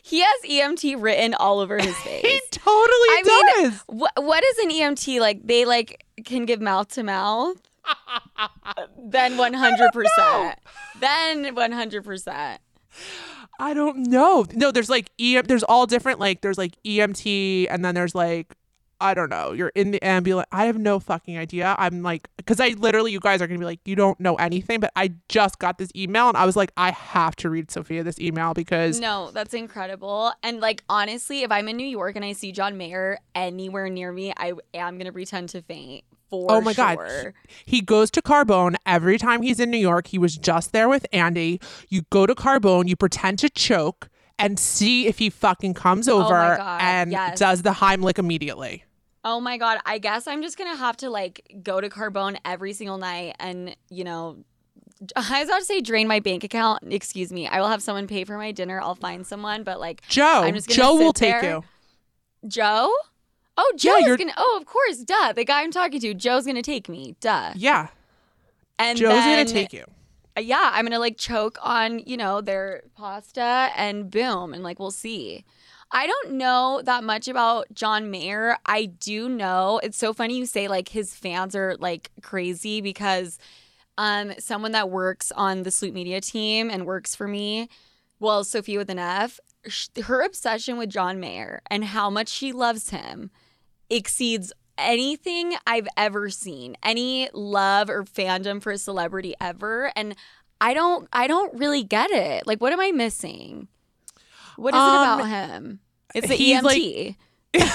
[0.03, 2.22] He has EMT written all over his face.
[2.22, 3.84] he totally I mean, does.
[3.86, 5.47] what what is an EMT like?
[5.47, 7.57] They like can give mouth to mouth.
[8.99, 10.59] then one hundred percent.
[11.01, 12.61] Then one hundred percent.
[13.59, 14.47] I don't know.
[14.55, 15.45] No, there's like EM.
[15.47, 16.21] There's all different.
[16.21, 18.55] Like there's like EMT, and then there's like
[19.01, 19.53] I don't know.
[19.53, 20.49] You're in the ambulance.
[20.51, 21.77] I have no fucking idea.
[21.79, 24.81] I'm like, because I literally, you guys are gonna be like, you don't know anything.
[24.81, 28.03] But I just got this email, and I was like, I have to read Sofia
[28.03, 30.33] this email because No, that's incredible.
[30.43, 34.11] And like honestly, if I'm in New York and I see John Mayer anywhere near
[34.13, 36.99] me, I am gonna pretend to faint for Oh my God.
[37.64, 40.09] he goes to Carbone every time he's in New York.
[40.09, 41.61] He was just there with Andy.
[41.89, 44.09] You go to Carbone, you pretend to choke,
[44.39, 47.39] and see if he fucking comes oh over Oh God, and yes.
[47.39, 48.85] does the Heimlich immediately.
[49.24, 52.72] Oh my god, I guess I'm just gonna have to like go to Carbone every
[52.72, 54.39] single night and you know
[55.16, 56.83] I was about to say drain my bank account.
[56.93, 57.47] Excuse me.
[57.47, 58.81] I will have someone pay for my dinner.
[58.81, 61.51] I'll find someone, but like Joe, I'm just gonna Joe will take there.
[61.51, 61.64] you.
[62.49, 62.93] Joe?
[63.61, 65.33] Oh, Yeah, Joe's you're- gonna oh of course, duh.
[65.33, 67.17] The guy I'm talking to, Joe's gonna take me.
[67.21, 67.53] Duh.
[67.57, 67.89] Yeah,
[68.79, 69.85] And Joe's then, gonna take you.
[70.39, 74.91] yeah, I'm gonna like choke on, you know, their pasta and boom, and like we'll
[74.93, 75.45] see.
[75.91, 78.59] I don't know that much about John Mayer.
[78.67, 83.39] I do know it's so funny you say like his fans are like crazy because
[83.97, 87.69] um someone that works on the Sloop Media team and works for me,
[88.21, 89.41] well, Sophie with an F,
[90.05, 93.31] her obsession with John Mayer and how much she loves him
[93.91, 96.76] exceeds anything I've ever seen.
[96.82, 100.14] Any love or fandom for a celebrity ever and
[100.61, 102.47] I don't I don't really get it.
[102.47, 103.68] Like what am I missing?
[104.57, 105.80] What is Um, it about him?
[106.14, 107.16] It's the he's, like,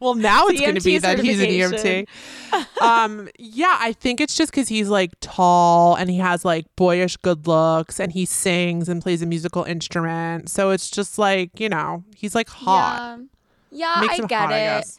[0.00, 1.46] Well, now it's going to be that he's an.
[1.46, 2.08] EMT.
[2.82, 7.16] um, yeah, I think it's just because he's like tall and he has like boyish
[7.18, 10.50] good looks and he sings and plays a musical instrument.
[10.50, 13.18] So it's just like you know he's like hot.
[13.20, 13.24] Yeah,
[13.72, 14.54] yeah Makes I him get hot, it.
[14.54, 14.98] I guess.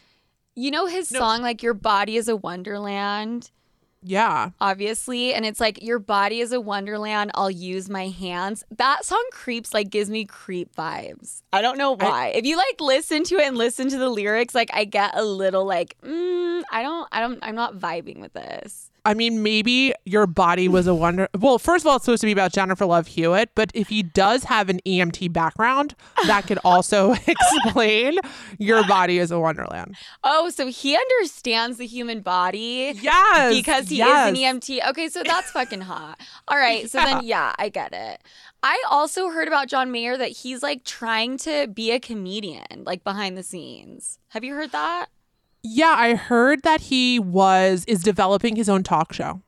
[0.55, 1.19] You know his No.
[1.19, 3.49] song like Your Body is a Wonderland?
[4.05, 9.05] Yeah, obviously and it's like your body is a wonderland i'll use my hands that
[9.05, 13.23] song creeps like gives me creep vibes i don't know why if you like listen
[13.23, 16.83] to it and listen to the lyrics like i get a little like mm, i
[16.83, 20.95] don't i don't i'm not vibing with this I mean maybe your body was a
[20.95, 21.27] wonder.
[21.37, 24.03] Well, first of all, it's supposed to be about Jennifer Love Hewitt, but if he
[24.03, 25.95] does have an EMT background,
[26.25, 28.17] that could also explain
[28.57, 29.95] your body is a wonderland.
[30.23, 34.31] oh so he understands the human body Yes, because he yes.
[34.33, 34.89] is an EMT.
[34.89, 36.19] Okay, so that's fucking hot.
[36.47, 38.21] All right, so then yeah, I get it.
[38.61, 43.03] I also heard about John Mayer that he's like trying to be a comedian, like
[43.03, 44.19] behind the scenes.
[44.29, 45.07] Have you heard that?
[45.63, 49.41] Yeah, I heard that he was is developing his own talk show.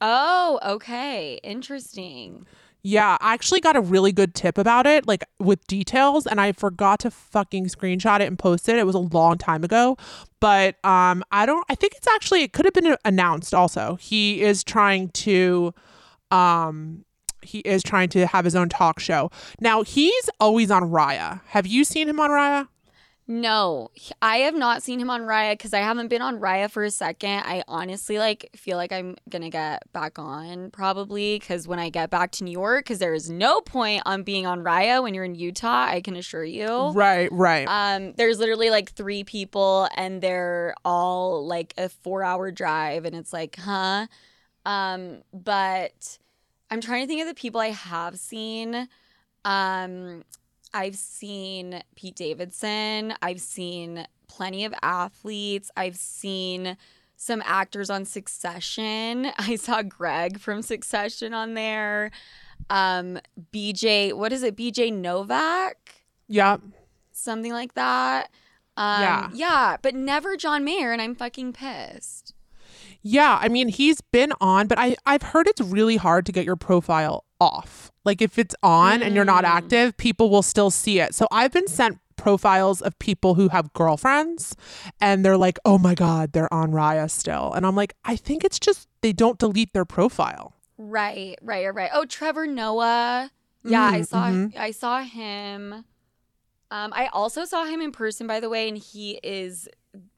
[0.00, 1.40] Oh, okay.
[1.42, 2.46] Interesting.
[2.86, 6.52] Yeah, I actually got a really good tip about it, like with details, and I
[6.52, 8.76] forgot to fucking screenshot it and post it.
[8.76, 9.96] It was a long time ago,
[10.38, 11.64] but um, I don't.
[11.70, 13.54] I think it's actually it could have been announced.
[13.54, 15.72] Also, he is trying to,
[16.30, 17.06] um,
[17.40, 19.30] he is trying to have his own talk show.
[19.60, 21.40] Now he's always on Raya.
[21.46, 22.68] Have you seen him on Raya?
[23.26, 26.84] No, I have not seen him on Raya because I haven't been on Raya for
[26.84, 27.42] a second.
[27.46, 32.10] I honestly like feel like I'm gonna get back on probably because when I get
[32.10, 35.24] back to New York, because there is no point on being on Raya when you're
[35.24, 35.86] in Utah.
[35.88, 36.90] I can assure you.
[36.90, 37.66] Right, right.
[37.66, 43.32] Um, there's literally like three people, and they're all like a four-hour drive, and it's
[43.32, 44.06] like, huh?
[44.66, 46.18] Um, but
[46.70, 48.86] I'm trying to think of the people I have seen.
[49.46, 50.24] Um,
[50.74, 53.14] I've seen Pete Davidson.
[53.22, 55.70] I've seen plenty of athletes.
[55.76, 56.76] I've seen
[57.16, 59.28] some actors on Succession.
[59.38, 62.10] I saw Greg from Succession on there.
[62.68, 63.18] Um,
[63.52, 64.56] BJ, what is it?
[64.56, 65.76] BJ Novak?
[66.28, 66.56] yeah.
[67.12, 68.30] something like that.
[68.76, 69.28] Um, Yeah.
[69.32, 72.34] yeah, but never John Mayer, and I'm fucking pissed.
[73.02, 76.44] Yeah, I mean he's been on, but I I've heard it's really hard to get
[76.44, 77.92] your profile off.
[78.04, 79.48] Like if it's on and you're not Mm.
[79.48, 81.14] active, people will still see it.
[81.14, 84.54] So I've been sent profiles of people who have girlfriends
[85.00, 88.44] and they're like, "Oh my god, they're on Raya still." And I'm like, "I think
[88.44, 91.90] it's just they don't delete their profile." Right, right, right.
[91.92, 93.30] Oh, Trevor Noah.
[93.64, 94.56] Yeah, I Mm, saw mhm.
[94.58, 95.84] I saw him.
[96.70, 99.68] Um, I also saw him in person, by the way, and he is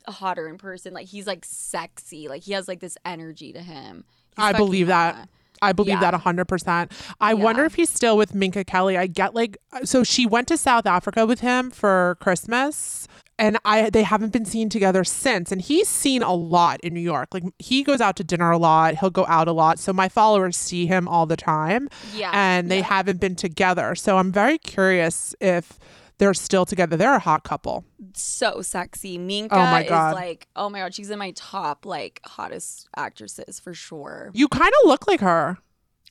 [0.09, 0.95] hotter in person.
[0.95, 2.29] Like he's like sexy.
[2.29, 4.05] Like he has like this energy to him.
[4.37, 5.29] He's I believe that.
[5.63, 6.11] I believe Yeah.
[6.11, 6.91] that 100%.
[7.21, 8.97] I wonder if he's still with Minka Kelly.
[8.97, 13.07] I get like so she went to South Africa with him for Christmas
[13.39, 17.01] and I they haven't been seen together since and he's seen a lot in New
[17.01, 17.29] York.
[17.35, 19.79] Like he goes out to dinner a lot, he'll go out a lot.
[19.79, 22.31] So my followers see him all the time Yeah.
[22.33, 22.85] and they yeah.
[22.85, 23.95] haven't been together.
[23.95, 25.79] So I'm very curious if
[26.19, 26.97] they're still together.
[26.97, 27.85] They're a hot couple.
[28.15, 29.19] so sexy.
[29.19, 30.11] Minka Oh my God.
[30.11, 34.31] is like, oh my god, she's in my top like hottest actresses for sure.
[34.35, 35.59] You kind of look like her.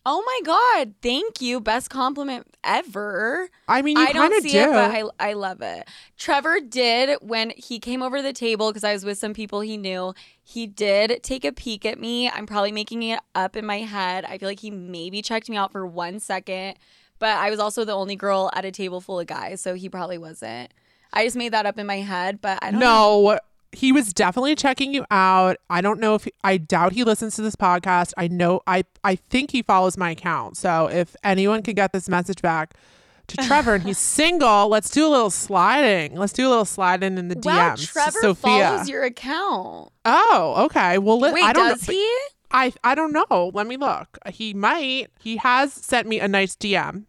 [0.08, 1.60] Oh my god, thank you.
[1.60, 3.50] Best compliment ever.
[3.68, 4.60] I mean, you I don't see do.
[4.60, 5.88] it, but I I love it.
[6.16, 9.62] Trevor did when he came over to the table because I was with some people
[9.62, 10.14] he knew.
[10.44, 12.30] He did take a peek at me.
[12.30, 14.26] I'm probably making it up in my head.
[14.26, 16.76] I feel like he maybe checked me out for one second,
[17.20, 19.90] but I was also the only girl at a table full of guys, so he
[19.90, 20.74] probably wasn't.
[21.14, 23.22] I just made that up in my head, but I don't know.
[23.32, 23.40] No,
[23.72, 25.58] he was definitely checking you out.
[25.70, 28.14] I don't know if he, I doubt he listens to this podcast.
[28.18, 30.58] I know I I think he follows my account.
[30.58, 32.74] So if anyone could get this message back
[33.28, 36.16] to Trevor and he's single, let's do a little sliding.
[36.16, 37.80] Let's do a little sliding in the Wow, DMs.
[37.82, 38.52] to Trevor Sofia.
[38.70, 39.92] follows your account.
[40.06, 40.98] oh, okay.
[40.98, 41.94] Well, li- Wait, I don't does know.
[41.94, 42.18] he?
[42.56, 43.52] I I don't know.
[43.54, 44.18] Let me look.
[44.32, 45.08] He might.
[45.20, 47.04] He has sent me a nice DM.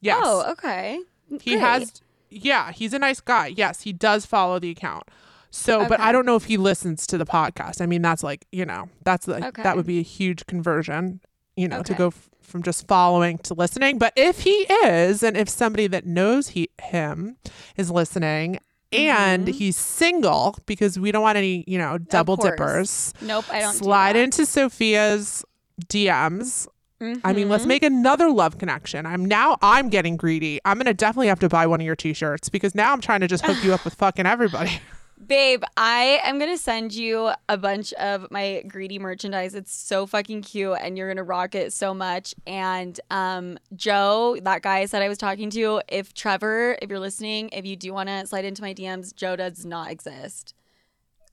[0.00, 0.20] Yes.
[0.24, 1.00] Oh, okay.
[1.40, 1.60] He Great.
[1.60, 3.48] has, yeah, he's a nice guy.
[3.48, 5.04] Yes, he does follow the account.
[5.50, 7.80] So, but I don't know if he listens to the podcast.
[7.80, 9.62] I mean, that's like, you know, that's like, Okay.
[9.62, 11.20] that would be a huge conversion,
[11.56, 13.98] you know, to go f- from just following to listening.
[13.98, 14.50] But if he
[14.84, 17.36] is, and if somebody that knows he, him
[17.76, 18.58] is listening,
[18.92, 19.52] and Mm-hmm.
[19.56, 23.12] he's single because we don't want any, you know, double dippers.
[23.20, 23.72] Nope, I don't.
[23.74, 25.44] Slide do into Sofia's
[25.86, 26.66] DMs.
[27.00, 27.50] I mean, Mm-hmm.
[27.50, 29.06] let's make another love connection.
[29.06, 30.60] I'm now I'm getting greedy.
[30.66, 33.26] I'm gonna definitely have to buy one of your t-shirts because now I'm trying to
[33.26, 34.80] just hook you up with fucking everybody.
[35.24, 39.54] Babe, I am gonna send you a bunch of my greedy merchandise.
[39.54, 42.34] It's so fucking cute and you're gonna rock it so much.
[42.46, 46.98] And um Joe, that guy I said I was talking to, if Trevor, if you're
[47.00, 50.54] listening, if you do wanna slide into my DMs, Joe does not exist.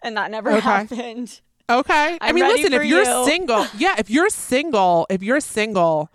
[0.04, 0.60] And that never Okay.
[0.60, 1.40] happened.
[1.70, 2.18] Okay.
[2.22, 3.26] I I'm mean, listen, if you're you.
[3.26, 6.10] single, yeah, if you're single, if you're single,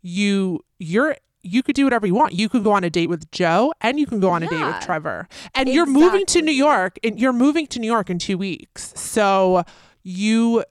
[0.00, 1.16] you you're
[1.46, 2.32] you could do whatever you want.
[2.32, 4.64] You could go on a date with Joe and you can go on a date
[4.64, 5.28] with Trevor.
[5.54, 8.92] And you're moving to New York and you're moving to New York in 2 weeks.
[9.00, 9.64] So
[10.02, 10.64] you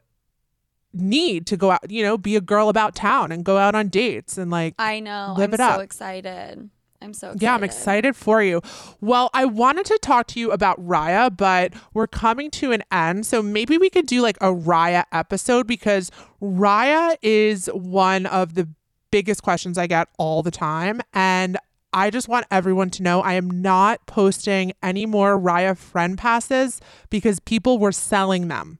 [0.93, 3.89] need to go out, you know, be a girl about town and go out on
[3.89, 5.33] dates and like I know.
[5.37, 5.81] Live I'm it so up.
[5.81, 6.69] excited.
[7.01, 7.41] I'm so excited.
[7.43, 8.61] Yeah, I'm excited for you.
[9.01, 13.25] Well, I wanted to talk to you about Raya, but we're coming to an end.
[13.25, 16.09] So maybe we could do like a Raya episode because
[16.41, 18.69] Raya is one of the
[19.15, 21.01] biggest questions I get all the time.
[21.13, 21.57] And
[21.93, 26.81] I just want everyone to know I am not posting any more Raya friend passes
[27.09, 28.79] because people were selling them.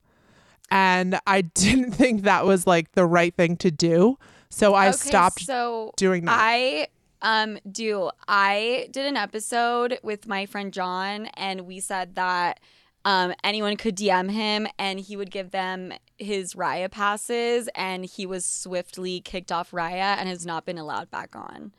[0.69, 4.17] And I didn't think that was like the right thing to do.
[4.49, 6.39] So I Okay, stopped so doing that.
[6.41, 6.88] I
[7.21, 8.11] um do.
[8.27, 12.59] I did an episode with my friend John, and we said that
[13.05, 18.25] um anyone could DM him, and he would give them his Raya passes, and he
[18.25, 21.71] was swiftly kicked off Raya and has not been allowed back on.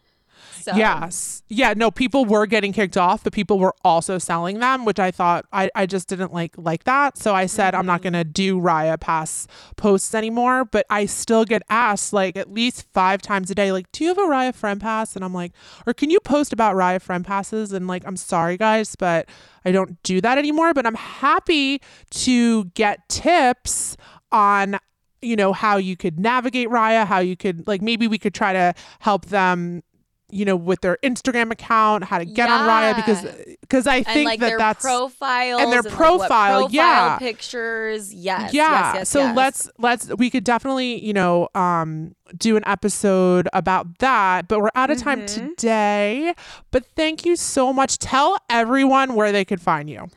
[0.50, 1.42] So Yes.
[1.48, 5.12] Yeah, no, people were getting kicked off, but people were also selling them, which I
[5.12, 7.16] thought I, I just didn't like like that.
[7.16, 8.02] So I said I'm not Mm-hmm.
[8.02, 13.22] gonna do Raya Pass posts anymore, but I still get asked like at least five
[13.22, 15.14] times a day, like, do you have a Raya friend pass?
[15.14, 15.52] And I'm like,
[15.86, 17.72] or can you post about Raya friend passes?
[17.72, 19.28] And like, I'm sorry guys, but
[19.64, 20.74] I don't do that anymore.
[20.74, 21.80] But I'm happy
[22.10, 23.96] to get tips
[24.32, 24.78] on
[25.22, 28.52] you know how you could navigate Raya, how you could like maybe we could try
[28.52, 29.82] to help them
[30.30, 33.24] you know with their Instagram account, how to get on Raya because
[33.60, 37.18] because I and think like that that's profiles and their like, what profile, profile yeah.
[37.18, 38.12] pictures.
[38.12, 38.52] Yes.
[38.52, 38.70] yeah.
[38.70, 39.36] Yes, yes, so yes.
[39.36, 44.70] let's let's we could definitely you know um do an episode about that, but we're
[44.74, 45.48] out of time Mm-hmm.
[45.50, 46.34] today.
[46.70, 47.98] But thank you so much.
[47.98, 50.08] Tell everyone where they could find you.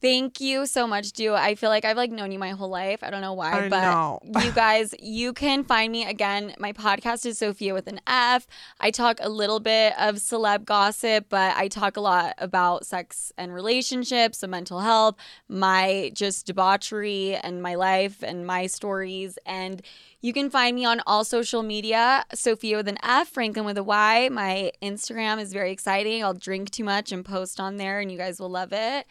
[0.00, 1.32] Thank you so much, Deux.
[1.32, 3.02] I feel like I've like known you my whole life.
[3.02, 4.20] I don't know why, I but know.
[4.44, 6.54] you guys, you can find me again.
[6.58, 8.46] My podcast is Sofia with an F.
[8.78, 13.32] I talk a little bit of celeb gossip, but I talk a lot about sex
[13.38, 15.16] and relationships and mental health,
[15.48, 19.38] my just debauchery and my life and my stories.
[19.46, 19.80] And
[20.20, 23.84] you can find me on all social media, Sofia with an F, Franklyn with a
[23.84, 24.28] Y.
[24.30, 26.22] My Instagram is very exciting.
[26.22, 29.06] I'll drink too much and post on there, and you guys will love it.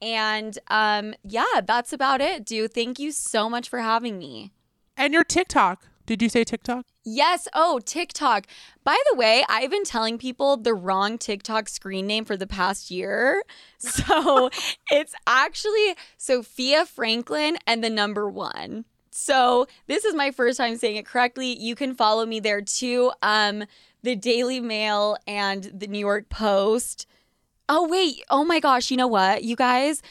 [0.00, 2.74] And um, yeah, that's about it, dude.
[2.74, 4.52] Thank you so much for having me.
[4.96, 5.86] And your TikTok.
[6.06, 6.84] Did you say TikTok?
[7.04, 7.48] Yes.
[7.54, 8.46] Oh, TikTok.
[8.84, 12.90] By the way, I've been telling people the wrong TikTok screen name for the past
[12.90, 13.42] year.
[13.78, 14.50] So
[14.90, 18.86] it's actually Sofia Franklyn and the number one.
[19.10, 21.56] So this is my first time saying it correctly.
[21.58, 23.12] You can follow me there too.
[23.22, 23.64] Um,
[24.02, 27.06] the Daily Mail and the New York Post.
[27.68, 30.02] Oh wait, oh my gosh, you know what, you guys?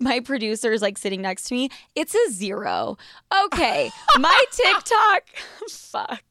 [0.00, 1.68] My producer is like sitting next to me.
[1.94, 2.96] It's a zero.
[3.46, 5.24] Okay, my TikTok.
[5.68, 6.22] fuck.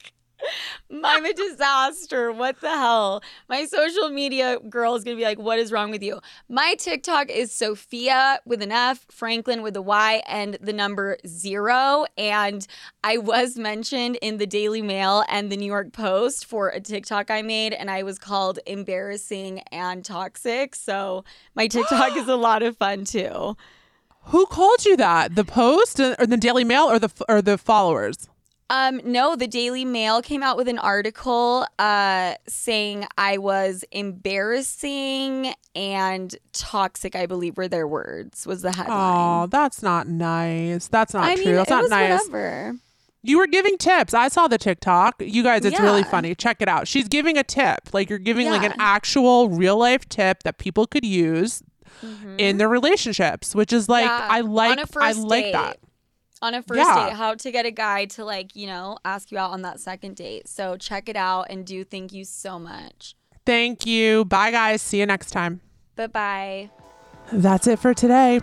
[1.03, 2.31] I'm a disaster.
[2.31, 3.21] What the hell?
[3.47, 6.19] My social media girl is going to be like, what is wrong with you?
[6.49, 12.05] My TikTok is Sofia with an F, Franklyn with a Y, and the number zero.
[12.17, 12.65] And
[13.03, 17.31] I was mentioned in the Daily Mail and the New York Post for a TikTok
[17.31, 20.75] I made, and I was called embarrassing and toxic.
[20.75, 21.23] So
[21.55, 23.55] my TikTok is a lot of fun too.
[24.25, 25.35] Who called you that?
[25.35, 28.29] The Post or the Daily Mail or the or the followers?
[28.71, 35.53] Um, no, the Daily Mail came out with an article uh, saying I was embarrassing
[35.75, 39.43] and toxic, I believe were their words, was the headline.
[39.43, 40.87] Oh, that's not nice.
[40.87, 41.45] That's not I true.
[41.45, 42.19] mean, that's not nice.
[42.27, 42.75] whatever.
[43.23, 44.13] You were giving tips.
[44.13, 45.15] I saw the TikTok.
[45.19, 46.33] You guys, it's really funny.
[46.33, 46.87] Check it out.
[46.87, 47.93] She's giving a tip.
[47.93, 51.61] Like you're giving like an actual real life tip that people could use
[52.39, 54.23] in their relationships, which is like Mm-hmm.
[54.23, 55.51] Yeah, I like I like date.
[55.51, 55.77] that.
[56.41, 57.09] On a first Yeah.
[57.09, 59.79] date, how to get a guy to like, you know, ask you out on that
[59.79, 60.47] second date.
[60.47, 63.15] So check it out and Deux thank you so much.
[63.45, 64.25] Thank you.
[64.25, 64.81] Bye guys.
[64.81, 65.61] See you next time.
[65.95, 66.69] Bye bye.
[67.31, 68.39] That's it for today.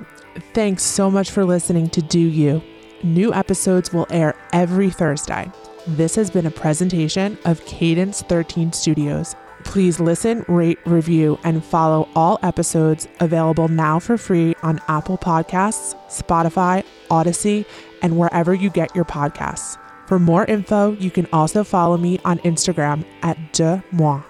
[0.55, 2.63] Thanks so much for listening to Deux U.
[3.03, 5.51] New episodes will air every Thursday.
[5.87, 9.35] This has been a presentation of Cadence 13 Studios.
[9.69, 15.95] Please listen, rate, review, and follow all episodes available now for free on Apple Podcasts,
[16.09, 17.67] Spotify, Audacy,
[18.01, 19.77] and wherever you get your podcasts.
[20.07, 24.25] For more info, you can also follow me on Instagram at Deuxmoi.